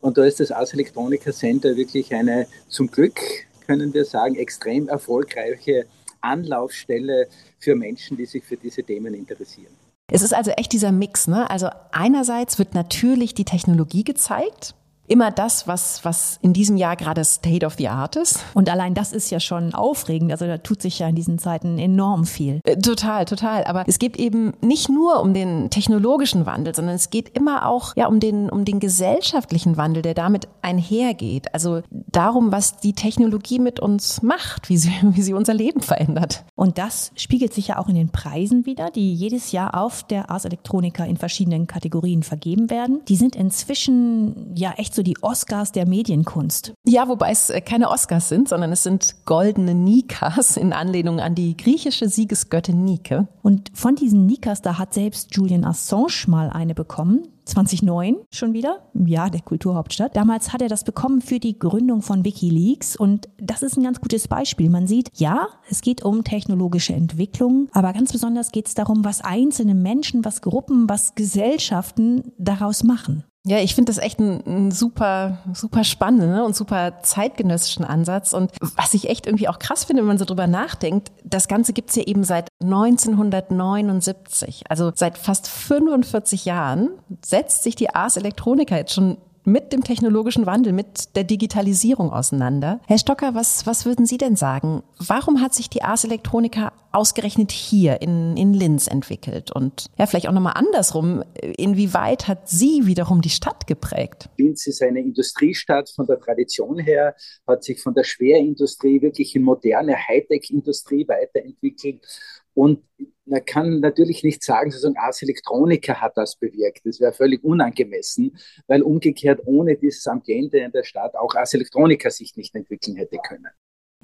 [0.00, 3.20] Und da ist das Ars Electronica Center wirklich eine, zum Glück
[3.66, 5.86] können wir sagen, extrem erfolgreiche
[6.20, 9.72] Anlaufstelle für Menschen, die sich für diese Themen interessieren.
[10.10, 11.48] Es ist also echt dieser Mix, ne?
[11.50, 14.74] Also einerseits wird natürlich die Technologie gezeigt,
[15.08, 18.44] immer das, was, was in diesem Jahr gerade State of the Art ist.
[18.54, 20.32] Und allein das ist ja schon aufregend.
[20.32, 22.60] Also da tut sich ja in diesen Zeiten enorm viel.
[22.64, 23.64] Äh, total, total.
[23.64, 27.96] Aber es geht eben nicht nur um den technologischen Wandel, sondern es geht immer auch
[27.96, 31.52] ja um den, um den gesellschaftlichen Wandel, der damit einhergeht.
[31.52, 36.44] Also darum, was die Technologie mit uns macht, wie sie, wie sie unser Leben verändert.
[36.54, 40.30] Und das spiegelt sich ja auch in den Preisen wieder, die jedes Jahr auf der
[40.30, 43.00] Ars Electronica in verschiedenen Kategorien vergeben werden.
[43.08, 46.72] Die sind inzwischen ja echt so die Oscars der Medienkunst.
[46.86, 51.34] Ja, wobei es äh, keine Oscars sind, sondern es sind goldene Nikas in Anlehnung an
[51.34, 53.26] die griechische Siegesgöttin Nike.
[53.42, 57.28] Und von diesen Nikas, da hat selbst Julian Assange mal eine bekommen.
[57.44, 60.16] 2009 schon wieder, im Jahr der Kulturhauptstadt.
[60.16, 64.00] Damals hat er das bekommen für die Gründung von WikiLeaks und das ist ein ganz
[64.00, 64.70] gutes Beispiel.
[64.70, 69.22] Man sieht, ja, es geht um technologische Entwicklung, aber ganz besonders geht es darum, was
[69.22, 73.24] einzelne Menschen, was Gruppen, was Gesellschaften daraus machen.
[73.44, 78.34] Ja, ich finde das echt ein, ein, super, super spannenden ne, und super zeitgenössischen Ansatz.
[78.34, 81.72] Und was ich echt irgendwie auch krass finde, wenn man so drüber nachdenkt, das Ganze
[81.72, 84.62] gibt's ja eben seit 1979.
[84.68, 86.90] Also seit fast 45 Jahren
[87.24, 92.80] setzt sich die Ars Electronica jetzt schon mit dem technologischen Wandel, mit der Digitalisierung auseinander.
[92.86, 94.82] Herr Stocker, was, was würden Sie denn sagen?
[94.98, 99.50] Warum hat sich die Ars Electronica ausgerechnet hier in, in Linz entwickelt?
[99.50, 101.22] Und ja, vielleicht auch nochmal andersrum,
[101.56, 104.28] inwieweit hat sie wiederum die Stadt geprägt?
[104.36, 107.14] Linz ist eine Industriestadt von der Tradition her,
[107.46, 112.06] hat sich von der Schwerindustrie wirklich in moderne Hightech-Industrie weiterentwickelt.
[112.54, 112.82] Und
[113.24, 116.80] man kann natürlich nicht sagen, sozusagen Ars Electronica hat das bewirkt.
[116.84, 122.10] Das wäre völlig unangemessen, weil umgekehrt ohne dieses Ambiente in der Stadt auch Ars Electronica
[122.10, 123.48] sich nicht entwickeln hätte können.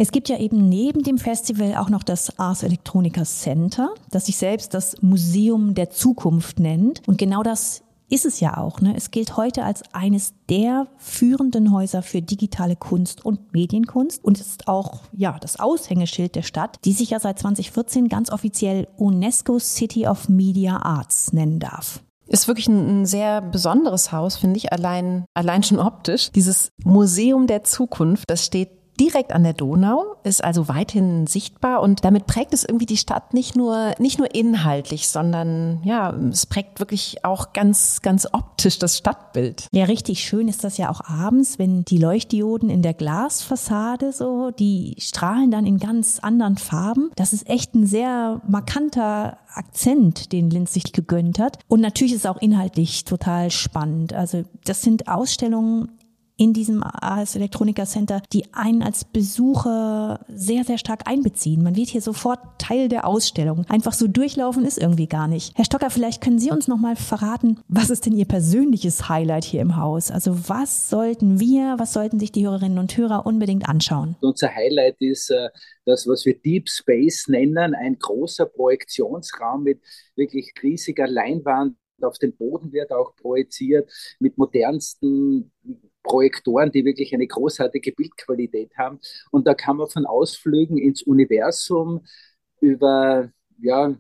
[0.01, 4.37] Es gibt ja eben neben dem Festival auch noch das Ars Electronica Center, das sich
[4.37, 7.03] selbst das Museum der Zukunft nennt.
[7.09, 8.81] Und genau das ist es ja auch.
[8.81, 8.95] Ne?
[8.97, 14.69] Es gilt heute als eines der führenden Häuser für digitale Kunst und Medienkunst und ist
[14.69, 20.07] auch ja das Aushängeschild der Stadt, die sich ja seit 2014 ganz offiziell UNESCO City
[20.07, 22.03] of Media Arts nennen darf.
[22.27, 26.31] Ist wirklich ein, ein sehr besonderes Haus, finde ich, allein, allein schon optisch.
[26.31, 32.05] Dieses Museum der Zukunft, das steht direkt an der Donau, ist also weithin sichtbar und
[32.05, 36.81] damit prägt es irgendwie die Stadt nicht nur, nicht nur inhaltlich, sondern ja, es prägt
[36.81, 39.69] wirklich auch ganz, ganz optisch das Stadtbild.
[39.73, 44.51] Ja, richtig schön ist das ja auch abends, wenn die Leuchtdioden in der Glasfassade so,
[44.51, 47.11] die strahlen dann in ganz anderen Farben.
[47.17, 51.59] Das ist echt ein sehr markanter Akzent, den Linz sich gegönnt hat.
[51.69, 54.13] Und natürlich ist es auch inhaltlich total spannend.
[54.13, 55.98] Also das sind Ausstellungen,
[56.39, 61.63] in diesem AS Electronica Center, die einen als Besucher sehr, sehr stark einbeziehen.
[61.63, 63.67] Man wird hier sofort Teil der Ausstellung.
[63.69, 65.57] Einfach so durchlaufen ist irgendwie gar nicht.
[65.57, 69.45] Herr Stocker, vielleicht können Sie uns noch mal verraten, was ist denn Ihr persönliches Highlight
[69.45, 70.13] hier im Haus?
[70.13, 74.17] Also was sollten wir, was sollten sich die Hörerinnen und Hörer unbedingt anschauen?
[74.21, 75.49] Unser Highlight ist äh,
[75.85, 79.81] das, was wir Deep Space nennen, ein großer Projektionsraum mit
[80.15, 85.51] wirklich riesiger Leinwand auf dem Boden wird auch projiziert mit modernsten
[86.03, 89.01] Projektoren, die wirklich eine großartige Bildqualität haben.
[89.31, 92.05] Und da kann man von Ausflügen ins Universum
[92.61, 93.31] über
[93.61, 93.97] ja,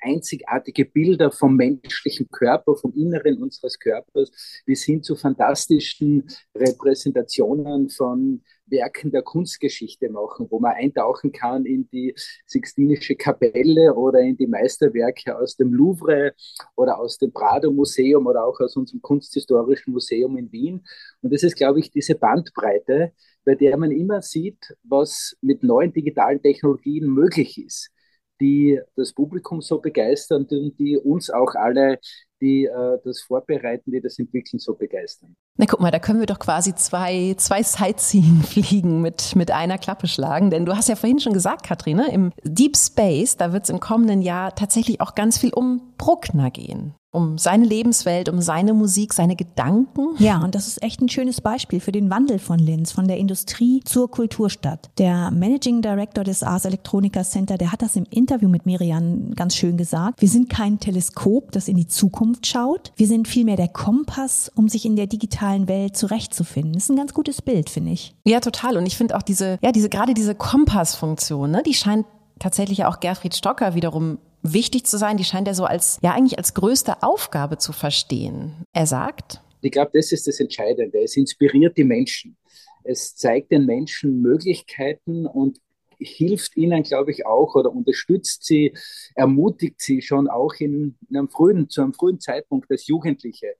[0.00, 4.30] einzigartige Bilder vom menschlichen Körper, vom Inneren unseres Körpers,
[4.64, 11.88] bis hin zu fantastischen Repräsentationen von Werken der Kunstgeschichte machen, wo man eintauchen kann in
[11.90, 12.14] die
[12.46, 16.34] Sixtinische Kapelle oder in die Meisterwerke aus dem Louvre
[16.76, 20.84] oder aus dem Prado Museum oder auch aus unserem Kunsthistorischen Museum in Wien.
[21.22, 23.12] Und das ist, glaube ich, diese Bandbreite,
[23.44, 27.90] bei der man immer sieht, was mit neuen digitalen Technologien möglich ist
[28.40, 31.98] die das Publikum so begeistern und die uns auch alle,
[32.40, 35.34] die äh, das vorbereiten, die das entwickeln, so begeistern.
[35.56, 40.06] Na guck mal, da können wir doch quasi zwei, zwei Sightseeing-Fliegen mit, mit einer Klappe
[40.06, 40.50] schlagen.
[40.50, 43.80] Denn du hast ja vorhin schon gesagt, Katrine, im Deep Space, da wird es im
[43.80, 49.14] kommenden Jahr tatsächlich auch ganz viel um Bruckner gehen um seine Lebenswelt, um seine Musik,
[49.14, 50.14] seine Gedanken.
[50.18, 53.16] Ja, und das ist echt ein schönes Beispiel für den Wandel von Linz, von der
[53.16, 54.90] Industrie zur Kulturstadt.
[54.98, 59.56] Der Managing Director des Ars Electronica Center, der hat das im Interview mit Miriam ganz
[59.56, 60.20] schön gesagt.
[60.20, 62.92] Wir sind kein Teleskop, das in die Zukunft schaut.
[62.96, 66.74] Wir sind vielmehr der Kompass, um sich in der digitalen Welt zurechtzufinden.
[66.74, 68.14] Das ist ein ganz gutes Bild, finde ich.
[68.26, 68.76] Ja, total.
[68.76, 72.06] Und ich finde auch diese, ja, diese, gerade diese Kompassfunktion, ne, die scheint
[72.38, 76.38] tatsächlich auch Gerfried Stocker wiederum wichtig zu sein, die scheint er so als, ja eigentlich
[76.38, 78.64] als größte Aufgabe zu verstehen.
[78.72, 81.02] Er sagt, ich glaube, das ist das Entscheidende.
[81.02, 82.36] Es inspiriert die Menschen.
[82.84, 85.58] Es zeigt den Menschen Möglichkeiten und
[85.98, 88.72] hilft ihnen, glaube ich, auch oder unterstützt sie,
[89.14, 93.54] ermutigt sie schon auch in einem frühen, zu einem frühen Zeitpunkt als Jugendliche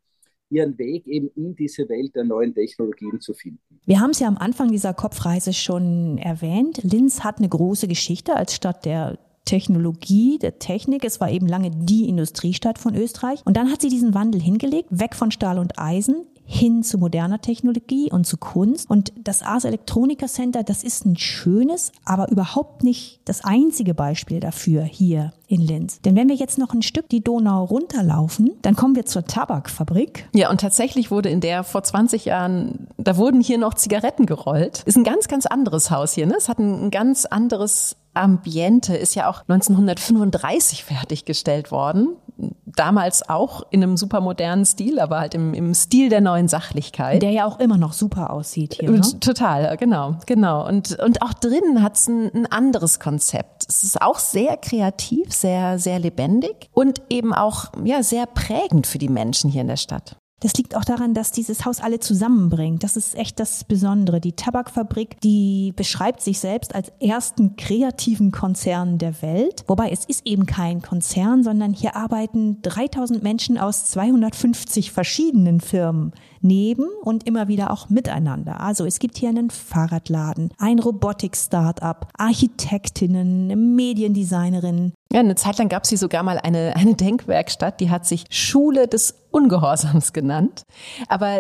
[0.51, 3.61] ihren Weg eben in diese Welt der neuen Technologien zu finden.
[3.85, 6.81] Wir haben es ja am Anfang dieser Kopfreise schon erwähnt.
[6.83, 11.05] Linz hat eine große Geschichte als Stadt der Technologie, der Technik.
[11.05, 13.41] Es war eben lange die Industriestadt von Österreich.
[13.45, 17.43] Und dann hat sie diesen Wandel hingelegt, weg von Stahl und Eisen hin zu moderner
[17.43, 18.89] Technologie und zu Kunst.
[18.89, 24.41] Und das Ars Electronica Center, das ist ein schönes, aber überhaupt nicht das einzige Beispiel
[24.41, 26.01] dafür hier in Linz.
[26.01, 30.27] Denn wenn wir jetzt noch ein Stück die Donau runterlaufen, dann kommen wir zur Tabakfabrik.
[30.35, 34.83] Ja, und tatsächlich wurde in der vor 20 Jahren, da wurden hier noch Zigaretten gerollt.
[34.87, 36.27] Ist ein ganz, ganz anderes Haus hier.
[36.27, 36.35] Ne?
[36.39, 42.17] Es hat ein ganz anderes Ambiente ist ja auch 1935 fertiggestellt worden.
[42.67, 47.23] Damals auch in einem super modernen Stil, aber halt im, im Stil der neuen Sachlichkeit.
[47.23, 48.91] Der ja auch immer noch super aussieht hier.
[48.91, 49.01] Ne?
[49.21, 50.67] Total, genau, genau.
[50.67, 53.67] Und, und auch drinnen hat es ein, ein anderes Konzept.
[53.69, 58.99] Es ist auch sehr kreativ, sehr, sehr lebendig und eben auch ja, sehr prägend für
[58.99, 60.17] die Menschen hier in der Stadt.
[60.41, 62.85] Das liegt auch daran, dass dieses Haus alle zusammenbringt.
[62.85, 64.21] Das ist echt das Besondere.
[64.21, 69.65] Die Tabakfabrik, die beschreibt sich selbst als ersten kreativen Konzern der Welt.
[69.67, 76.13] Wobei es ist eben kein Konzern, sondern hier arbeiten 3000 Menschen aus 250 verschiedenen Firmen
[76.41, 78.61] neben und immer wieder auch miteinander.
[78.61, 84.93] Also es gibt hier einen Fahrradladen, ein Robotik-Startup, Architektinnen, Mediendesignerinnen.
[85.13, 88.25] Ja, eine Zeit lang gab es hier sogar mal eine, eine Denkwerkstatt, die hat sich
[88.31, 90.63] Schule des Ungehorsams genannt.
[91.09, 91.39] Aber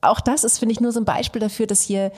[0.00, 2.12] auch das ist, finde ich, nur so ein Beispiel dafür, dass hier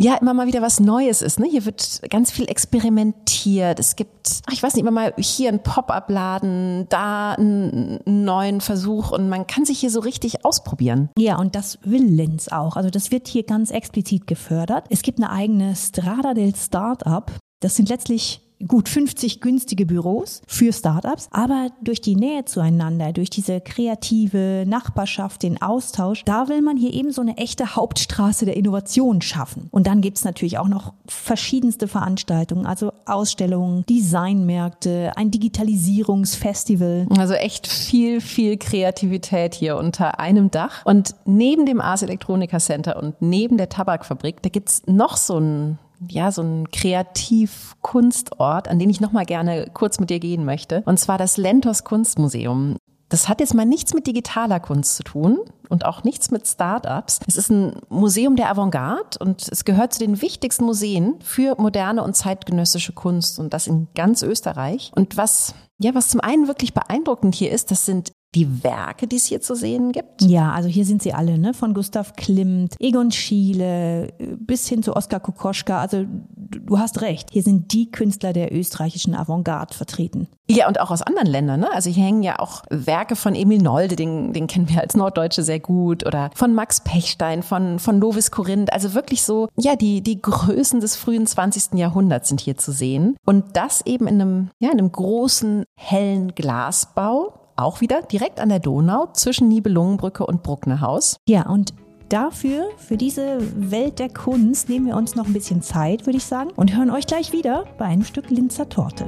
[0.00, 1.38] ja immer mal wieder was Neues ist.
[1.38, 1.46] Ne?
[1.48, 3.78] Hier wird ganz viel experimentiert.
[3.78, 9.10] Es gibt, ach, ich weiß nicht, immer mal hier ein Pop-up-Laden, da einen neuen Versuch
[9.12, 11.10] und man kann sich hier so richtig ausprobieren.
[11.18, 12.76] Ja, und das will Linz auch.
[12.76, 14.86] Also das wird hier ganz explizit gefördert.
[14.88, 17.30] Es gibt eine eigene Strada del Startup.
[17.60, 23.30] Das sind letztlich gut 50 günstige Büros für Startups, aber durch die Nähe zueinander, durch
[23.30, 28.56] diese kreative Nachbarschaft, den Austausch, da will man hier eben so eine echte Hauptstraße der
[28.56, 29.68] Innovation schaffen.
[29.70, 37.06] Und dann gibt's natürlich auch noch verschiedenste Veranstaltungen, also Ausstellungen, Designmärkte, ein Digitalisierungsfestival.
[37.18, 40.84] Also echt viel, viel Kreativität hier unter einem Dach.
[40.84, 45.78] Und neben dem Ars Electronica Center und neben der Tabakfabrik, da gibt's noch so ein
[46.08, 50.82] ja, so ein Kreativ-Kunstort, an den ich nochmal gerne kurz mit dir gehen möchte.
[50.86, 52.76] Und zwar das Lentos Kunstmuseum.
[53.10, 57.18] Das hat jetzt mal nichts mit digitaler Kunst zu tun und auch nichts mit Startups.
[57.26, 62.04] Es ist ein Museum der Avantgarde und es gehört zu den wichtigsten Museen für moderne
[62.04, 64.92] und zeitgenössische Kunst und das in ganz Österreich.
[64.94, 69.16] Und was, ja, was zum einen wirklich beeindruckend hier ist, das sind die Werke, die
[69.16, 70.22] es hier zu sehen gibt?
[70.22, 71.54] Ja, also hier sind sie alle, ne?
[71.54, 75.80] Von Gustav Klimt, Egon Schiele bis hin zu Oskar Kokoschka.
[75.80, 76.04] Also
[76.36, 80.28] du hast recht, hier sind die Künstler der österreichischen Avantgarde vertreten.
[80.48, 81.72] Ja, und auch aus anderen Ländern, ne?
[81.72, 85.44] Also hier hängen ja auch Werke von Emil Nolde, den, den kennen wir als Norddeutsche
[85.44, 88.72] sehr gut, oder von Max Pechstein, von, von Lovis Corinth.
[88.72, 91.78] Also wirklich so, ja, die, die Größen des frühen 20.
[91.78, 93.16] Jahrhunderts sind hier zu sehen.
[93.24, 98.48] Und das eben in einem, ja, in einem großen, hellen Glasbau auch wieder direkt an
[98.48, 101.16] der Donau zwischen Nibelungenbrücke und Brucknerhaus.
[101.28, 101.74] Ja, und
[102.08, 103.38] dafür, für diese
[103.70, 106.90] Welt der Kunst, nehmen wir uns noch ein bisschen Zeit, würde ich sagen, und hören
[106.90, 109.06] euch gleich wieder bei einem Stück Linzer Torte.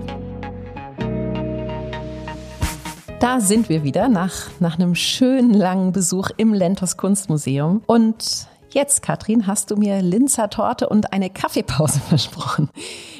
[3.20, 7.82] Da sind wir wieder nach, nach einem schönen langen Besuch im Lentos Kunstmuseum.
[7.86, 12.68] Und jetzt, Katrin, hast du mir Linzer Torte und eine Kaffeepause versprochen.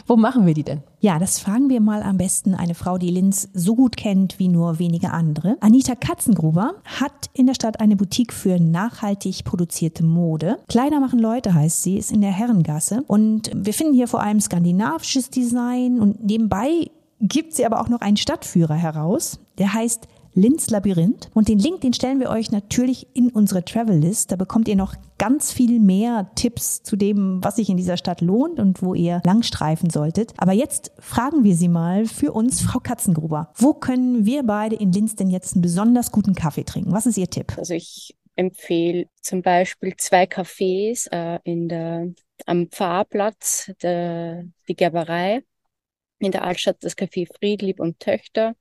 [0.06, 0.82] Wo machen wir die denn?
[1.00, 4.48] Ja, das fragen wir mal am besten eine Frau, die Linz so gut kennt wie
[4.48, 5.56] nur wenige andere.
[5.60, 10.58] Anita Katzengruber hat in der Stadt eine Boutique für nachhaltig produzierte Mode.
[10.68, 13.04] Kleider machen Leute heißt sie, ist in der Herrengasse.
[13.06, 18.00] Und wir finden hier vor allem skandinavisches Design und nebenbei gibt sie aber auch noch
[18.00, 19.38] einen Stadtführer heraus.
[19.58, 21.30] Der heißt Linz Labyrinth.
[21.34, 24.32] Und den Link, den stellen wir euch natürlich in unsere Travel List.
[24.32, 28.20] Da bekommt ihr noch ganz viel mehr Tipps zu dem, was sich in dieser Stadt
[28.20, 30.32] lohnt und wo ihr langstreifen solltet.
[30.38, 34.92] Aber jetzt fragen wir Sie mal für uns, Frau Katzengruber, wo können wir beide in
[34.92, 36.92] Linz denn jetzt einen besonders guten Kaffee trinken?
[36.92, 37.52] Was ist Ihr Tipp?
[37.56, 42.08] Also ich empfehle zum Beispiel zwei Cafés äh, in der,
[42.46, 45.42] am Pfarrplatz, der, die Gerberei,
[46.18, 48.54] in der Altstadt das Café Friedlieb und Töchter.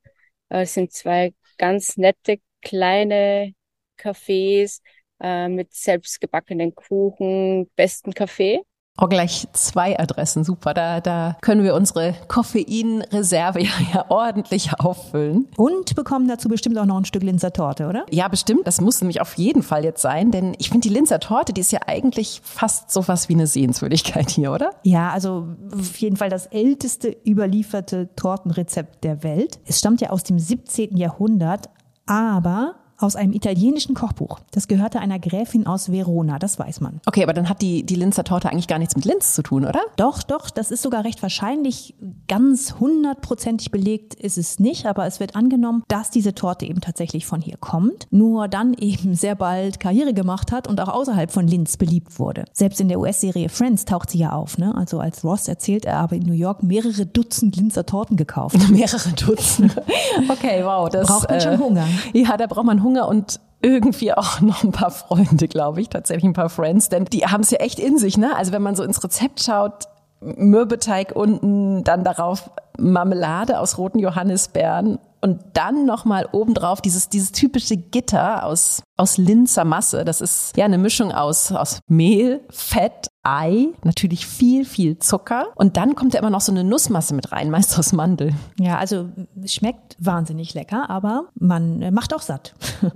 [0.50, 3.54] Äh, sind zwei ganz nette kleine
[3.98, 4.82] Cafés
[5.22, 8.62] äh, mit selbstgebackenen Kuchen, besten Kaffee.
[8.98, 10.74] Oh, gleich zwei Adressen, super.
[10.74, 15.48] Da, da können wir unsere Koffeinreserve ja, ja ordentlich auffüllen.
[15.58, 18.06] Und bekommen dazu bestimmt auch noch ein Stück Linzer Torte, oder?
[18.12, 18.68] Ja, bestimmt.
[18.68, 21.62] Das muss nämlich auf jeden Fall jetzt sein, denn ich finde die Linzer Torte, die
[21.62, 24.72] ist ja eigentlich fast so was wie eine Sehenswürdigkeit hier, oder?
[24.84, 29.60] Ja, also auf jeden Fall das älteste überlieferte Tortenrezept der Welt.
[29.66, 30.98] Es stammt ja aus dem 17.
[30.98, 31.70] Jahrhundert,
[32.06, 34.40] aber aus einem italienischen Kochbuch.
[34.52, 37.02] Das gehörte einer Gräfin aus Verona, das weiß man.
[37.06, 39.66] Okay, aber dann hat die, die Linzer Torte eigentlich gar nichts mit Linz zu tun,
[39.66, 39.82] oder?
[39.98, 41.96] Doch, doch, das ist sogar recht wahrscheinlich.
[42.28, 47.26] Ganz hundertprozentig belegt ist es nicht, aber es wird angenommen, dass diese Torte eben tatsächlich
[47.26, 51.48] von hier kommt, nur dann eben sehr bald Karriere gemacht hat und auch außerhalb von
[51.48, 52.46] Linz beliebt wurde.
[52.54, 54.74] Selbst in der US-Serie Friends taucht sie ja auf, ne?
[54.76, 58.58] Also als Ross erzählt, er habe in New York mehrere Dutzend Linzer Torten gekauft.
[58.70, 59.76] mehrere Dutzend.
[60.30, 60.90] Okay, wow.
[60.90, 61.88] Das, braucht man schon äh, Hunger.
[62.14, 65.90] Ja, da braucht man Hunger Hunger und irgendwie auch noch ein paar Freunde, glaube ich,
[65.90, 68.36] tatsächlich ein paar Friends, denn die haben es ja echt in sich, ne?
[68.36, 69.88] Also wenn man so ins Rezept schaut,
[70.20, 77.78] Mürbeteig unten, dann darauf Marmelade aus roten Johannisbeeren und dann nochmal obendrauf dieses, dieses typische
[77.78, 80.04] Gitter aus, aus Linzer Masse.
[80.04, 85.48] Das ist ja eine Mischung aus, aus Mehl, Fett, Ei, natürlich viel, viel Zucker.
[85.56, 88.34] Und dann kommt ja immer noch so eine Nussmasse mit rein, meist aus Mandel.
[88.60, 89.10] Ja, also
[89.46, 92.56] schmeckt wahnsinnig lecker, aber man macht auch satt.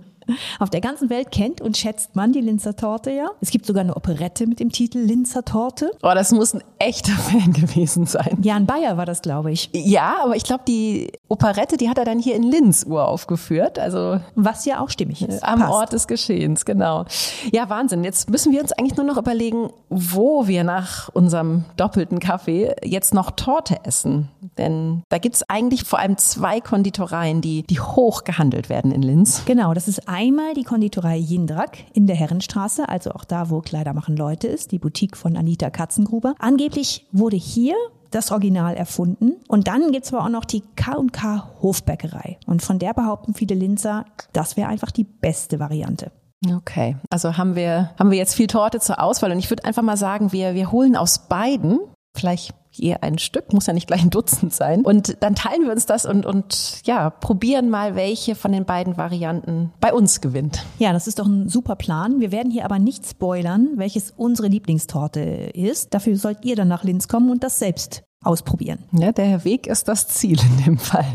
[0.60, 3.30] Auf der ganzen Welt kennt und schätzt man die Linzer Torte ja.
[3.42, 5.92] Es gibt sogar eine Operette mit dem Titel Linzer Torte.
[6.02, 8.40] Oh, das muss ein echter Fan gewesen sein.
[8.42, 9.70] Jan Bayer war das, glaube ich.
[9.74, 13.80] Ja, aber ich glaube, die Operette, die hat er dann hier in Linz uraufgeführt.
[13.80, 15.44] Also was ja auch stimmig ist.
[15.44, 15.74] Am Passt.
[15.74, 17.06] Ort des Geschehens, genau.
[17.52, 18.04] Ja, Wahnsinn.
[18.04, 23.14] Jetzt müssen wir uns eigentlich nur noch überlegen, wo wir nach unserem doppelten Kaffee jetzt
[23.14, 24.30] noch Torte essen.
[24.58, 29.02] Denn da gibt es eigentlich vor allem zwei Konditoreien, die, die hoch gehandelt werden in
[29.02, 29.44] Linz.
[29.46, 33.94] Genau, das ist einmal die Konditorei Jindrak in der Herrenstraße, also auch da, wo Kleider
[33.94, 36.36] machen Leute ist, die Boutique von Anita Katzengruber.
[36.40, 37.76] Angeblich wurde hier
[38.12, 39.34] das Original erfunden.
[39.48, 42.38] Und dann gibt's aber auch noch die K&K Hofbäckerei.
[42.46, 46.12] Und von der behaupten viele Linzer, das wäre einfach die beste Variante.
[46.54, 49.82] Okay, also haben wir, haben wir jetzt viel Torte zur Auswahl und ich würde einfach
[49.82, 51.80] mal sagen, wir, wir holen aus beiden
[52.16, 54.82] vielleicht je ein Stück, muss ja nicht gleich ein Dutzend sein.
[54.82, 58.98] Und dann teilen wir uns das und, und ja, probieren mal, welche von den beiden
[58.98, 60.66] Varianten bei uns gewinnt.
[60.80, 62.20] Ja, das ist doch ein super Plan.
[62.20, 65.94] Wir werden hier aber nicht spoilern, welches unsere Lieblingstorte ist.
[65.94, 68.80] Dafür sollt ihr dann nach Linz kommen und das selbst ausprobieren.
[68.92, 71.06] Ja, der Weg ist das Ziel in dem Fall.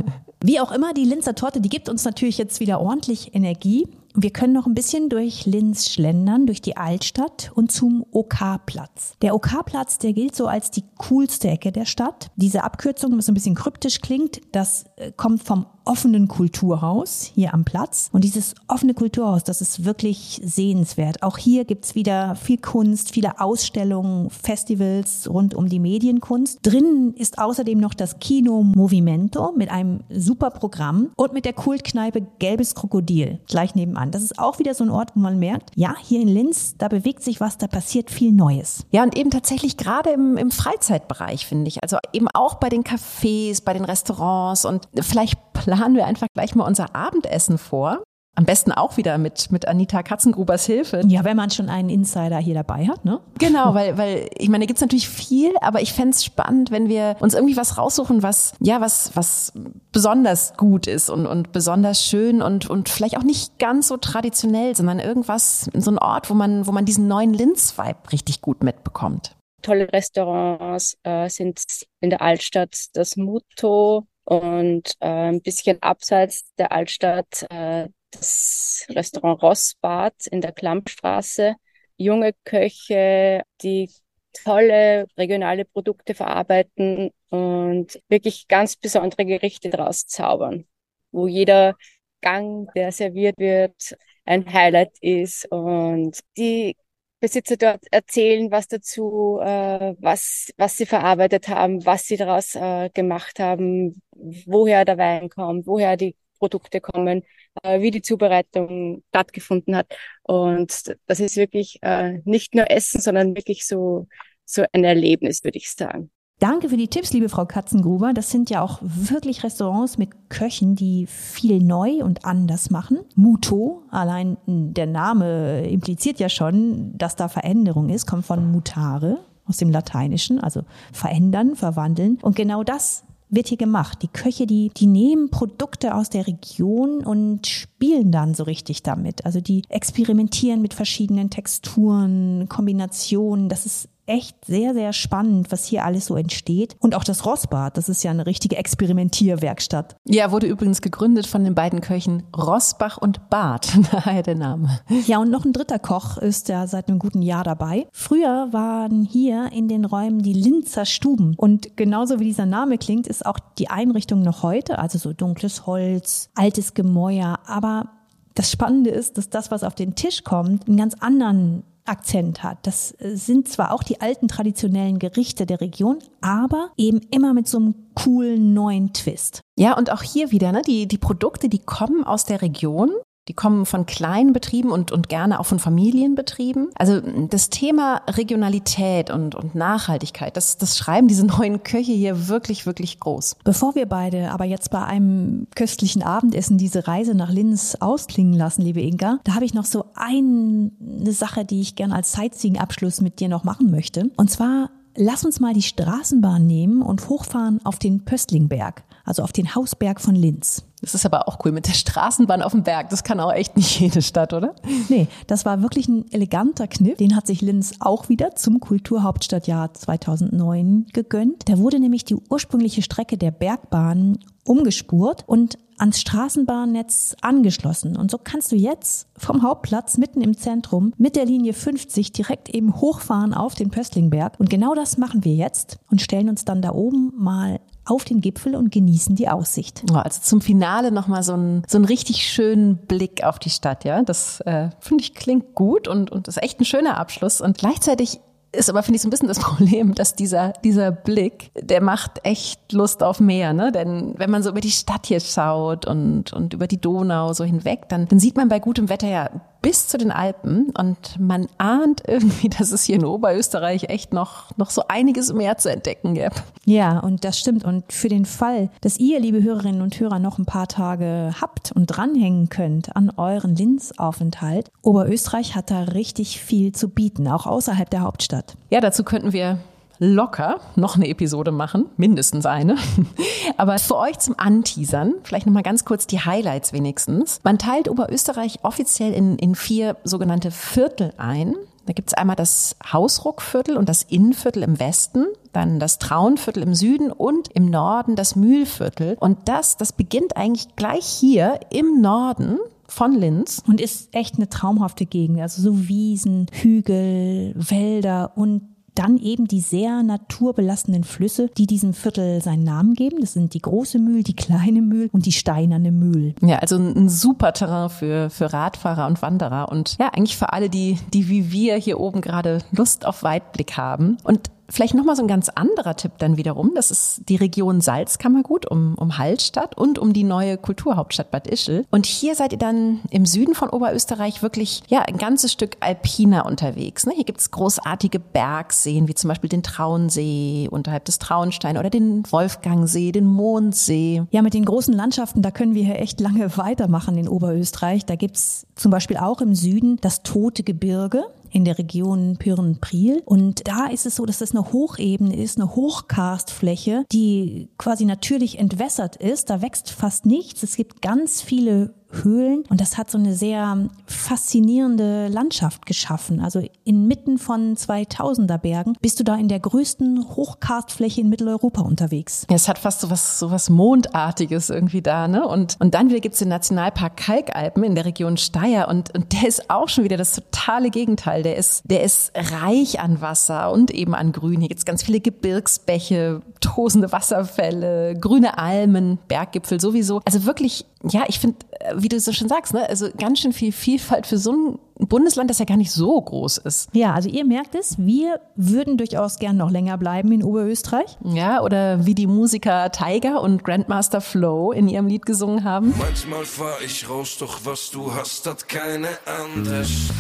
[0.43, 3.89] Wie auch immer, die Linzer Torte, die gibt uns natürlich jetzt wieder ordentlich Energie.
[4.15, 9.15] Wir können noch ein bisschen durch Linz schlendern, durch die Altstadt und zum OK-Platz.
[9.23, 12.31] Der OK-Platz, der gilt so als die coolste Ecke der Stadt.
[12.35, 17.65] Diese Abkürzung, was ein bisschen kryptisch klingt, das äh, kommt vom offenen Kulturhaus hier am
[17.65, 18.09] Platz.
[18.13, 21.23] Und dieses offene Kulturhaus, das ist wirklich sehenswert.
[21.23, 26.61] Auch hier gibt's wieder viel Kunst, viele Ausstellungen, Festivals rund um die Medienkunst.
[26.63, 32.27] Drinnen ist außerdem noch das Kino Movimento mit einem super Programm und mit der Kultkneipe
[32.39, 34.11] Gelbes Krokodil gleich nebenan.
[34.11, 36.89] Das ist auch wieder so ein Ort, wo man merkt, ja, hier in Linz, da
[36.89, 38.85] bewegt sich was, da passiert viel Neues.
[38.91, 41.83] Ja, und eben tatsächlich gerade im, im Freizeitbereich, finde ich.
[41.83, 46.55] Also eben auch bei den Cafés, bei den Restaurants und vielleicht planen wir einfach gleich
[46.55, 48.03] mal unser Abendessen vor.
[48.37, 51.03] Am besten auch wieder mit, mit Anita Katzengrubers Hilfe.
[51.07, 53.21] Ja, wenn man schon einen Insider hier dabei hat, ne?
[53.39, 57.17] Genau, weil, weil ich meine, da gibt's natürlich viel, aber ich fände spannend, wenn wir
[57.19, 59.53] uns irgendwie was raussuchen, was, ja, was, was
[59.93, 64.77] besonders gut ist und, und besonders schön und, und vielleicht auch nicht ganz so traditionell,
[64.77, 69.37] sondern irgendwas, so ein Ort, wo man, wo man diesen neuen Linz-Vibe richtig gut mitbekommt.
[69.61, 71.61] Tolle Restaurants äh, sind
[72.01, 79.43] in der Altstadt das Muto, Und äh, ein bisschen abseits der Altstadt äh, das Restaurant
[79.43, 81.57] Rossbad in der Klammstraße.
[81.97, 83.91] Junge Köche, die
[84.33, 90.65] tolle regionale Produkte verarbeiten und wirklich ganz besondere Gerichte draus zaubern,
[91.11, 91.75] wo jeder
[92.21, 96.77] Gang, der serviert wird, ein Highlight ist und die
[97.21, 102.91] Besitzer dort erzählen was dazu, äh, was, was sie verarbeitet haben, was sie daraus äh,
[102.95, 107.23] gemacht haben, woher der Wein kommt, woher die Produkte kommen,
[107.63, 109.95] äh, wie die Zubereitung stattgefunden hat.
[110.23, 114.09] Und das ist wirklich äh, nicht nur Essen, sondern wirklich so,
[114.45, 116.11] so ein Erlebnis, würde ich sagen.
[116.41, 118.15] Danke für die Tipps, liebe Frau Katzengruber.
[118.15, 123.01] Das sind ja auch wirklich Restaurants mit Köchen, die viel neu und anders machen.
[123.15, 129.59] Muto, allein der Name impliziert ja schon, dass da Veränderung ist, kommt von mutare aus
[129.59, 130.63] dem Lateinischen, also
[130.95, 132.19] verändern, verwandeln.
[132.23, 133.99] Und genau das wird hier gemacht.
[134.01, 139.27] Die Köche, die, die nehmen Produkte aus der Region und spielen dann so richtig damit.
[139.27, 143.51] Also die experimentieren mit verschiedenen Texturen, Kombinationen.
[143.51, 146.77] Das ist echt sehr, sehr spannend, was hier alles so entsteht.
[146.81, 149.97] Und auch das Rossbad, das ist ja eine richtige Experimentierwerkstatt.
[150.05, 154.81] Ja, wurde übrigens gegründet von den beiden Köchen Rossbach und Barth, daher der Name.
[155.07, 157.87] Ja, und noch ein dritter Koch ist ja seit einem guten Jahr dabei.
[157.93, 161.35] Früher waren hier in den Räumen die Linzer Stuben.
[161.37, 165.67] Und genauso wie dieser Name klingt, ist auch die Einrichtung noch heute, also so dunkles
[165.67, 167.91] Holz, altes Gemäuer, aber
[168.35, 172.67] das Spannende ist, dass das, was auf den Tisch kommt, einen ganz anderen Akzent hat.
[172.67, 177.49] Das äh, sind zwar auch die alten traditionellen Gerichte der Region, aber eben immer mit
[177.49, 179.41] so einem coolen neuen Twist.
[179.59, 182.91] Ja, und auch hier wieder, ne, die, die Produkte, die kommen aus der Region,
[183.31, 186.71] die kommen von kleinen Betrieben und, und gerne auch von Familienbetrieben.
[186.75, 192.67] Also das Thema Regionalität und, und Nachhaltigkeit, das, das schreiben diese neuen Köche hier wirklich,
[192.67, 193.37] wirklich groß.
[193.45, 198.63] Bevor wir beide aber jetzt bei einem köstlichen Abendessen diese Reise nach Linz ausklingen lassen,
[198.63, 200.73] liebe Inga, da habe ich noch so eine
[201.13, 204.11] Sache, die ich gerne als Sightseeing-Abschluss mit dir noch machen möchte.
[204.17, 209.33] Und zwar Lass uns mal die Straßenbahn nehmen und hochfahren auf den Pöstlingberg, also auf
[209.33, 210.63] den Hausberg von Linz.
[210.81, 212.91] Das ist aber auch cool mit der Straßenbahn auf dem Berg.
[212.91, 214.55] Das kann auch echt nicht jede Stadt, oder?
[214.89, 216.97] Nee, das war wirklich ein eleganter Kniff.
[216.97, 221.49] Den hat sich Linz auch wieder zum Kulturhauptstadtjahr 2009 gegönnt.
[221.49, 227.97] Da wurde nämlich die ursprüngliche Strecke der Bergbahn umgespurt und ans Straßenbahnnetz angeschlossen.
[227.97, 232.49] Und so kannst du jetzt vom Hauptplatz mitten im Zentrum mit der Linie 50 direkt
[232.49, 234.39] eben hochfahren auf den Pöstlingberg.
[234.39, 237.61] Und genau das machen wir jetzt und stellen uns dann da oben mal
[237.91, 239.83] auf den Gipfel und genießen die Aussicht.
[239.93, 244.03] Also zum Finale nochmal so so einen richtig schönen Blick auf die Stadt, ja.
[244.03, 247.41] Das äh, finde ich klingt gut und, und ist echt ein schöner Abschluss.
[247.41, 248.21] Und gleichzeitig
[248.53, 252.25] ist aber, finde ich, so ein bisschen das Problem, dass dieser, dieser Blick, der macht
[252.25, 253.73] echt Lust auf mehr, ne?
[253.73, 257.45] Denn wenn man so über die Stadt hier schaut und, und über die Donau so
[257.45, 259.31] hinweg, dann, dann sieht man bei gutem Wetter ja
[259.63, 264.57] bis zu den Alpen und man ahnt irgendwie, dass es hier in Oberösterreich echt noch,
[264.57, 266.43] noch so einiges mehr zu entdecken gibt.
[266.65, 267.65] Ja, und das stimmt.
[267.65, 271.73] Und für den Fall, dass ihr, liebe Hörerinnen und Hörer, noch ein paar Tage habt
[271.73, 277.91] und dranhängen könnt an euren Linz-Aufenthalt, Oberösterreich hat da richtig viel zu bieten, auch außerhalb
[277.91, 278.57] der Hauptstadt.
[278.71, 279.59] Ja, dazu könnten wir
[280.01, 282.77] locker noch eine Episode machen, mindestens eine.
[283.57, 287.39] Aber für euch zum Anteasern, vielleicht nochmal ganz kurz die Highlights wenigstens.
[287.45, 291.55] Man teilt Oberösterreich offiziell in, in vier sogenannte Viertel ein.
[291.87, 297.11] Da gibt's einmal das Hausruckviertel und das Innenviertel im Westen, dann das Traunviertel im Süden
[297.11, 299.17] und im Norden das Mühlviertel.
[299.21, 303.63] Und das, das beginnt eigentlich gleich hier im Norden von Linz.
[303.67, 305.41] Und ist echt eine traumhafte Gegend.
[305.41, 308.70] Also so Wiesen, Hügel, Wälder und
[309.01, 313.17] dann eben die sehr naturbelassenen Flüsse, die diesem Viertel seinen Namen geben.
[313.21, 316.35] Das sind die große Mühl, die kleine Mühl und die steinerne Mühl.
[316.43, 320.69] Ja, also ein super Terrain für, für Radfahrer und Wanderer und ja, eigentlich für alle,
[320.69, 324.19] die, die wie wir hier oben gerade Lust auf Weitblick haben.
[324.23, 326.73] Und Vielleicht nochmal so ein ganz anderer Tipp dann wiederum.
[326.75, 331.85] Das ist die Region Salzkammergut um, um Hallstatt und um die neue Kulturhauptstadt Bad Ischl.
[331.91, 336.47] Und hier seid ihr dann im Süden von Oberösterreich wirklich ja ein ganzes Stück alpiner
[336.47, 337.07] unterwegs.
[337.07, 337.13] Ne?
[337.15, 343.13] Hier gibt's großartige Bergseen, wie zum Beispiel den Traunsee unterhalb des Traunstein oder den Wolfgangsee,
[343.13, 344.23] den Mondsee.
[344.31, 348.07] Ja, mit den großen Landschaften, da können wir hier echt lange weitermachen in Oberösterreich.
[348.07, 353.23] Da gibt's zum Beispiel auch im Süden das Tote Gebirge in der Region Pyren-Priel.
[353.25, 358.59] Und da ist es so, dass das eine Hochebene ist, eine Hochkarstfläche, die quasi natürlich
[358.59, 359.51] entwässert ist.
[359.51, 360.63] Da wächst fast nichts.
[360.63, 366.41] Es gibt ganz viele Höhlen und das hat so eine sehr faszinierende Landschaft geschaffen.
[366.41, 372.47] Also inmitten von 2000er Bergen bist du da in der größten Hochkarstfläche in Mitteleuropa unterwegs.
[372.51, 375.47] Ja, es hat fast so was, so was Mondartiges irgendwie da, ne?
[375.47, 379.49] Und, und dann wieder gibt's den Nationalpark Kalkalpen in der Region Steyr und, und der
[379.49, 381.43] ist auch schon wieder das totale Gegenteil.
[381.43, 384.61] Der ist, der ist reich an Wasser und eben an Grün.
[384.61, 390.21] Hier gibt's ganz viele Gebirgsbäche, tosende Wasserfälle, grüne Almen, Berggipfel sowieso.
[390.25, 391.57] Also wirklich, ja, ich finde,
[391.97, 395.49] wie du so schon sagst, ne, also ganz schön viel Vielfalt für so ein Bundesland,
[395.49, 396.91] das ja gar nicht so groß ist.
[396.93, 401.17] Ja, also ihr merkt es, wir würden durchaus gern noch länger bleiben in Oberösterreich.
[401.25, 405.95] Ja, oder wie die Musiker Tiger und Grandmaster Flo in ihrem Lied gesungen haben.
[405.99, 410.17] Manchmal fahr ich raus, doch was du hast, hat keine andere Stadt.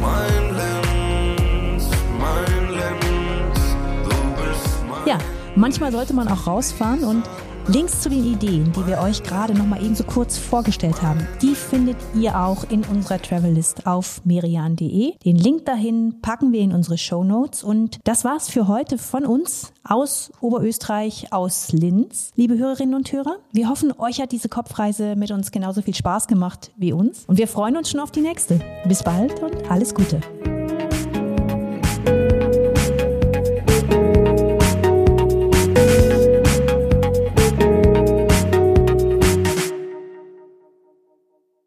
[0.00, 1.84] Mein Lenz,
[2.18, 3.58] mein Lenz,
[4.04, 5.18] du bist mein Ja,
[5.56, 7.24] manchmal sollte man auch rausfahren und
[7.68, 11.28] Links zu den Ideen, die wir euch gerade noch mal eben so kurz vorgestellt haben,
[11.40, 15.12] die findet ihr auch in unserer Travellist auf merian.de.
[15.24, 19.24] Den Link dahin packen wir in unsere Show Notes und das war's für heute von
[19.24, 22.32] uns aus Oberösterreich, aus Linz.
[22.34, 26.26] Liebe Hörerinnen und Hörer, wir hoffen, euch hat diese Kopfreise mit uns genauso viel Spaß
[26.26, 28.60] gemacht wie uns und wir freuen uns schon auf die nächste.
[28.88, 30.20] Bis bald und alles Gute.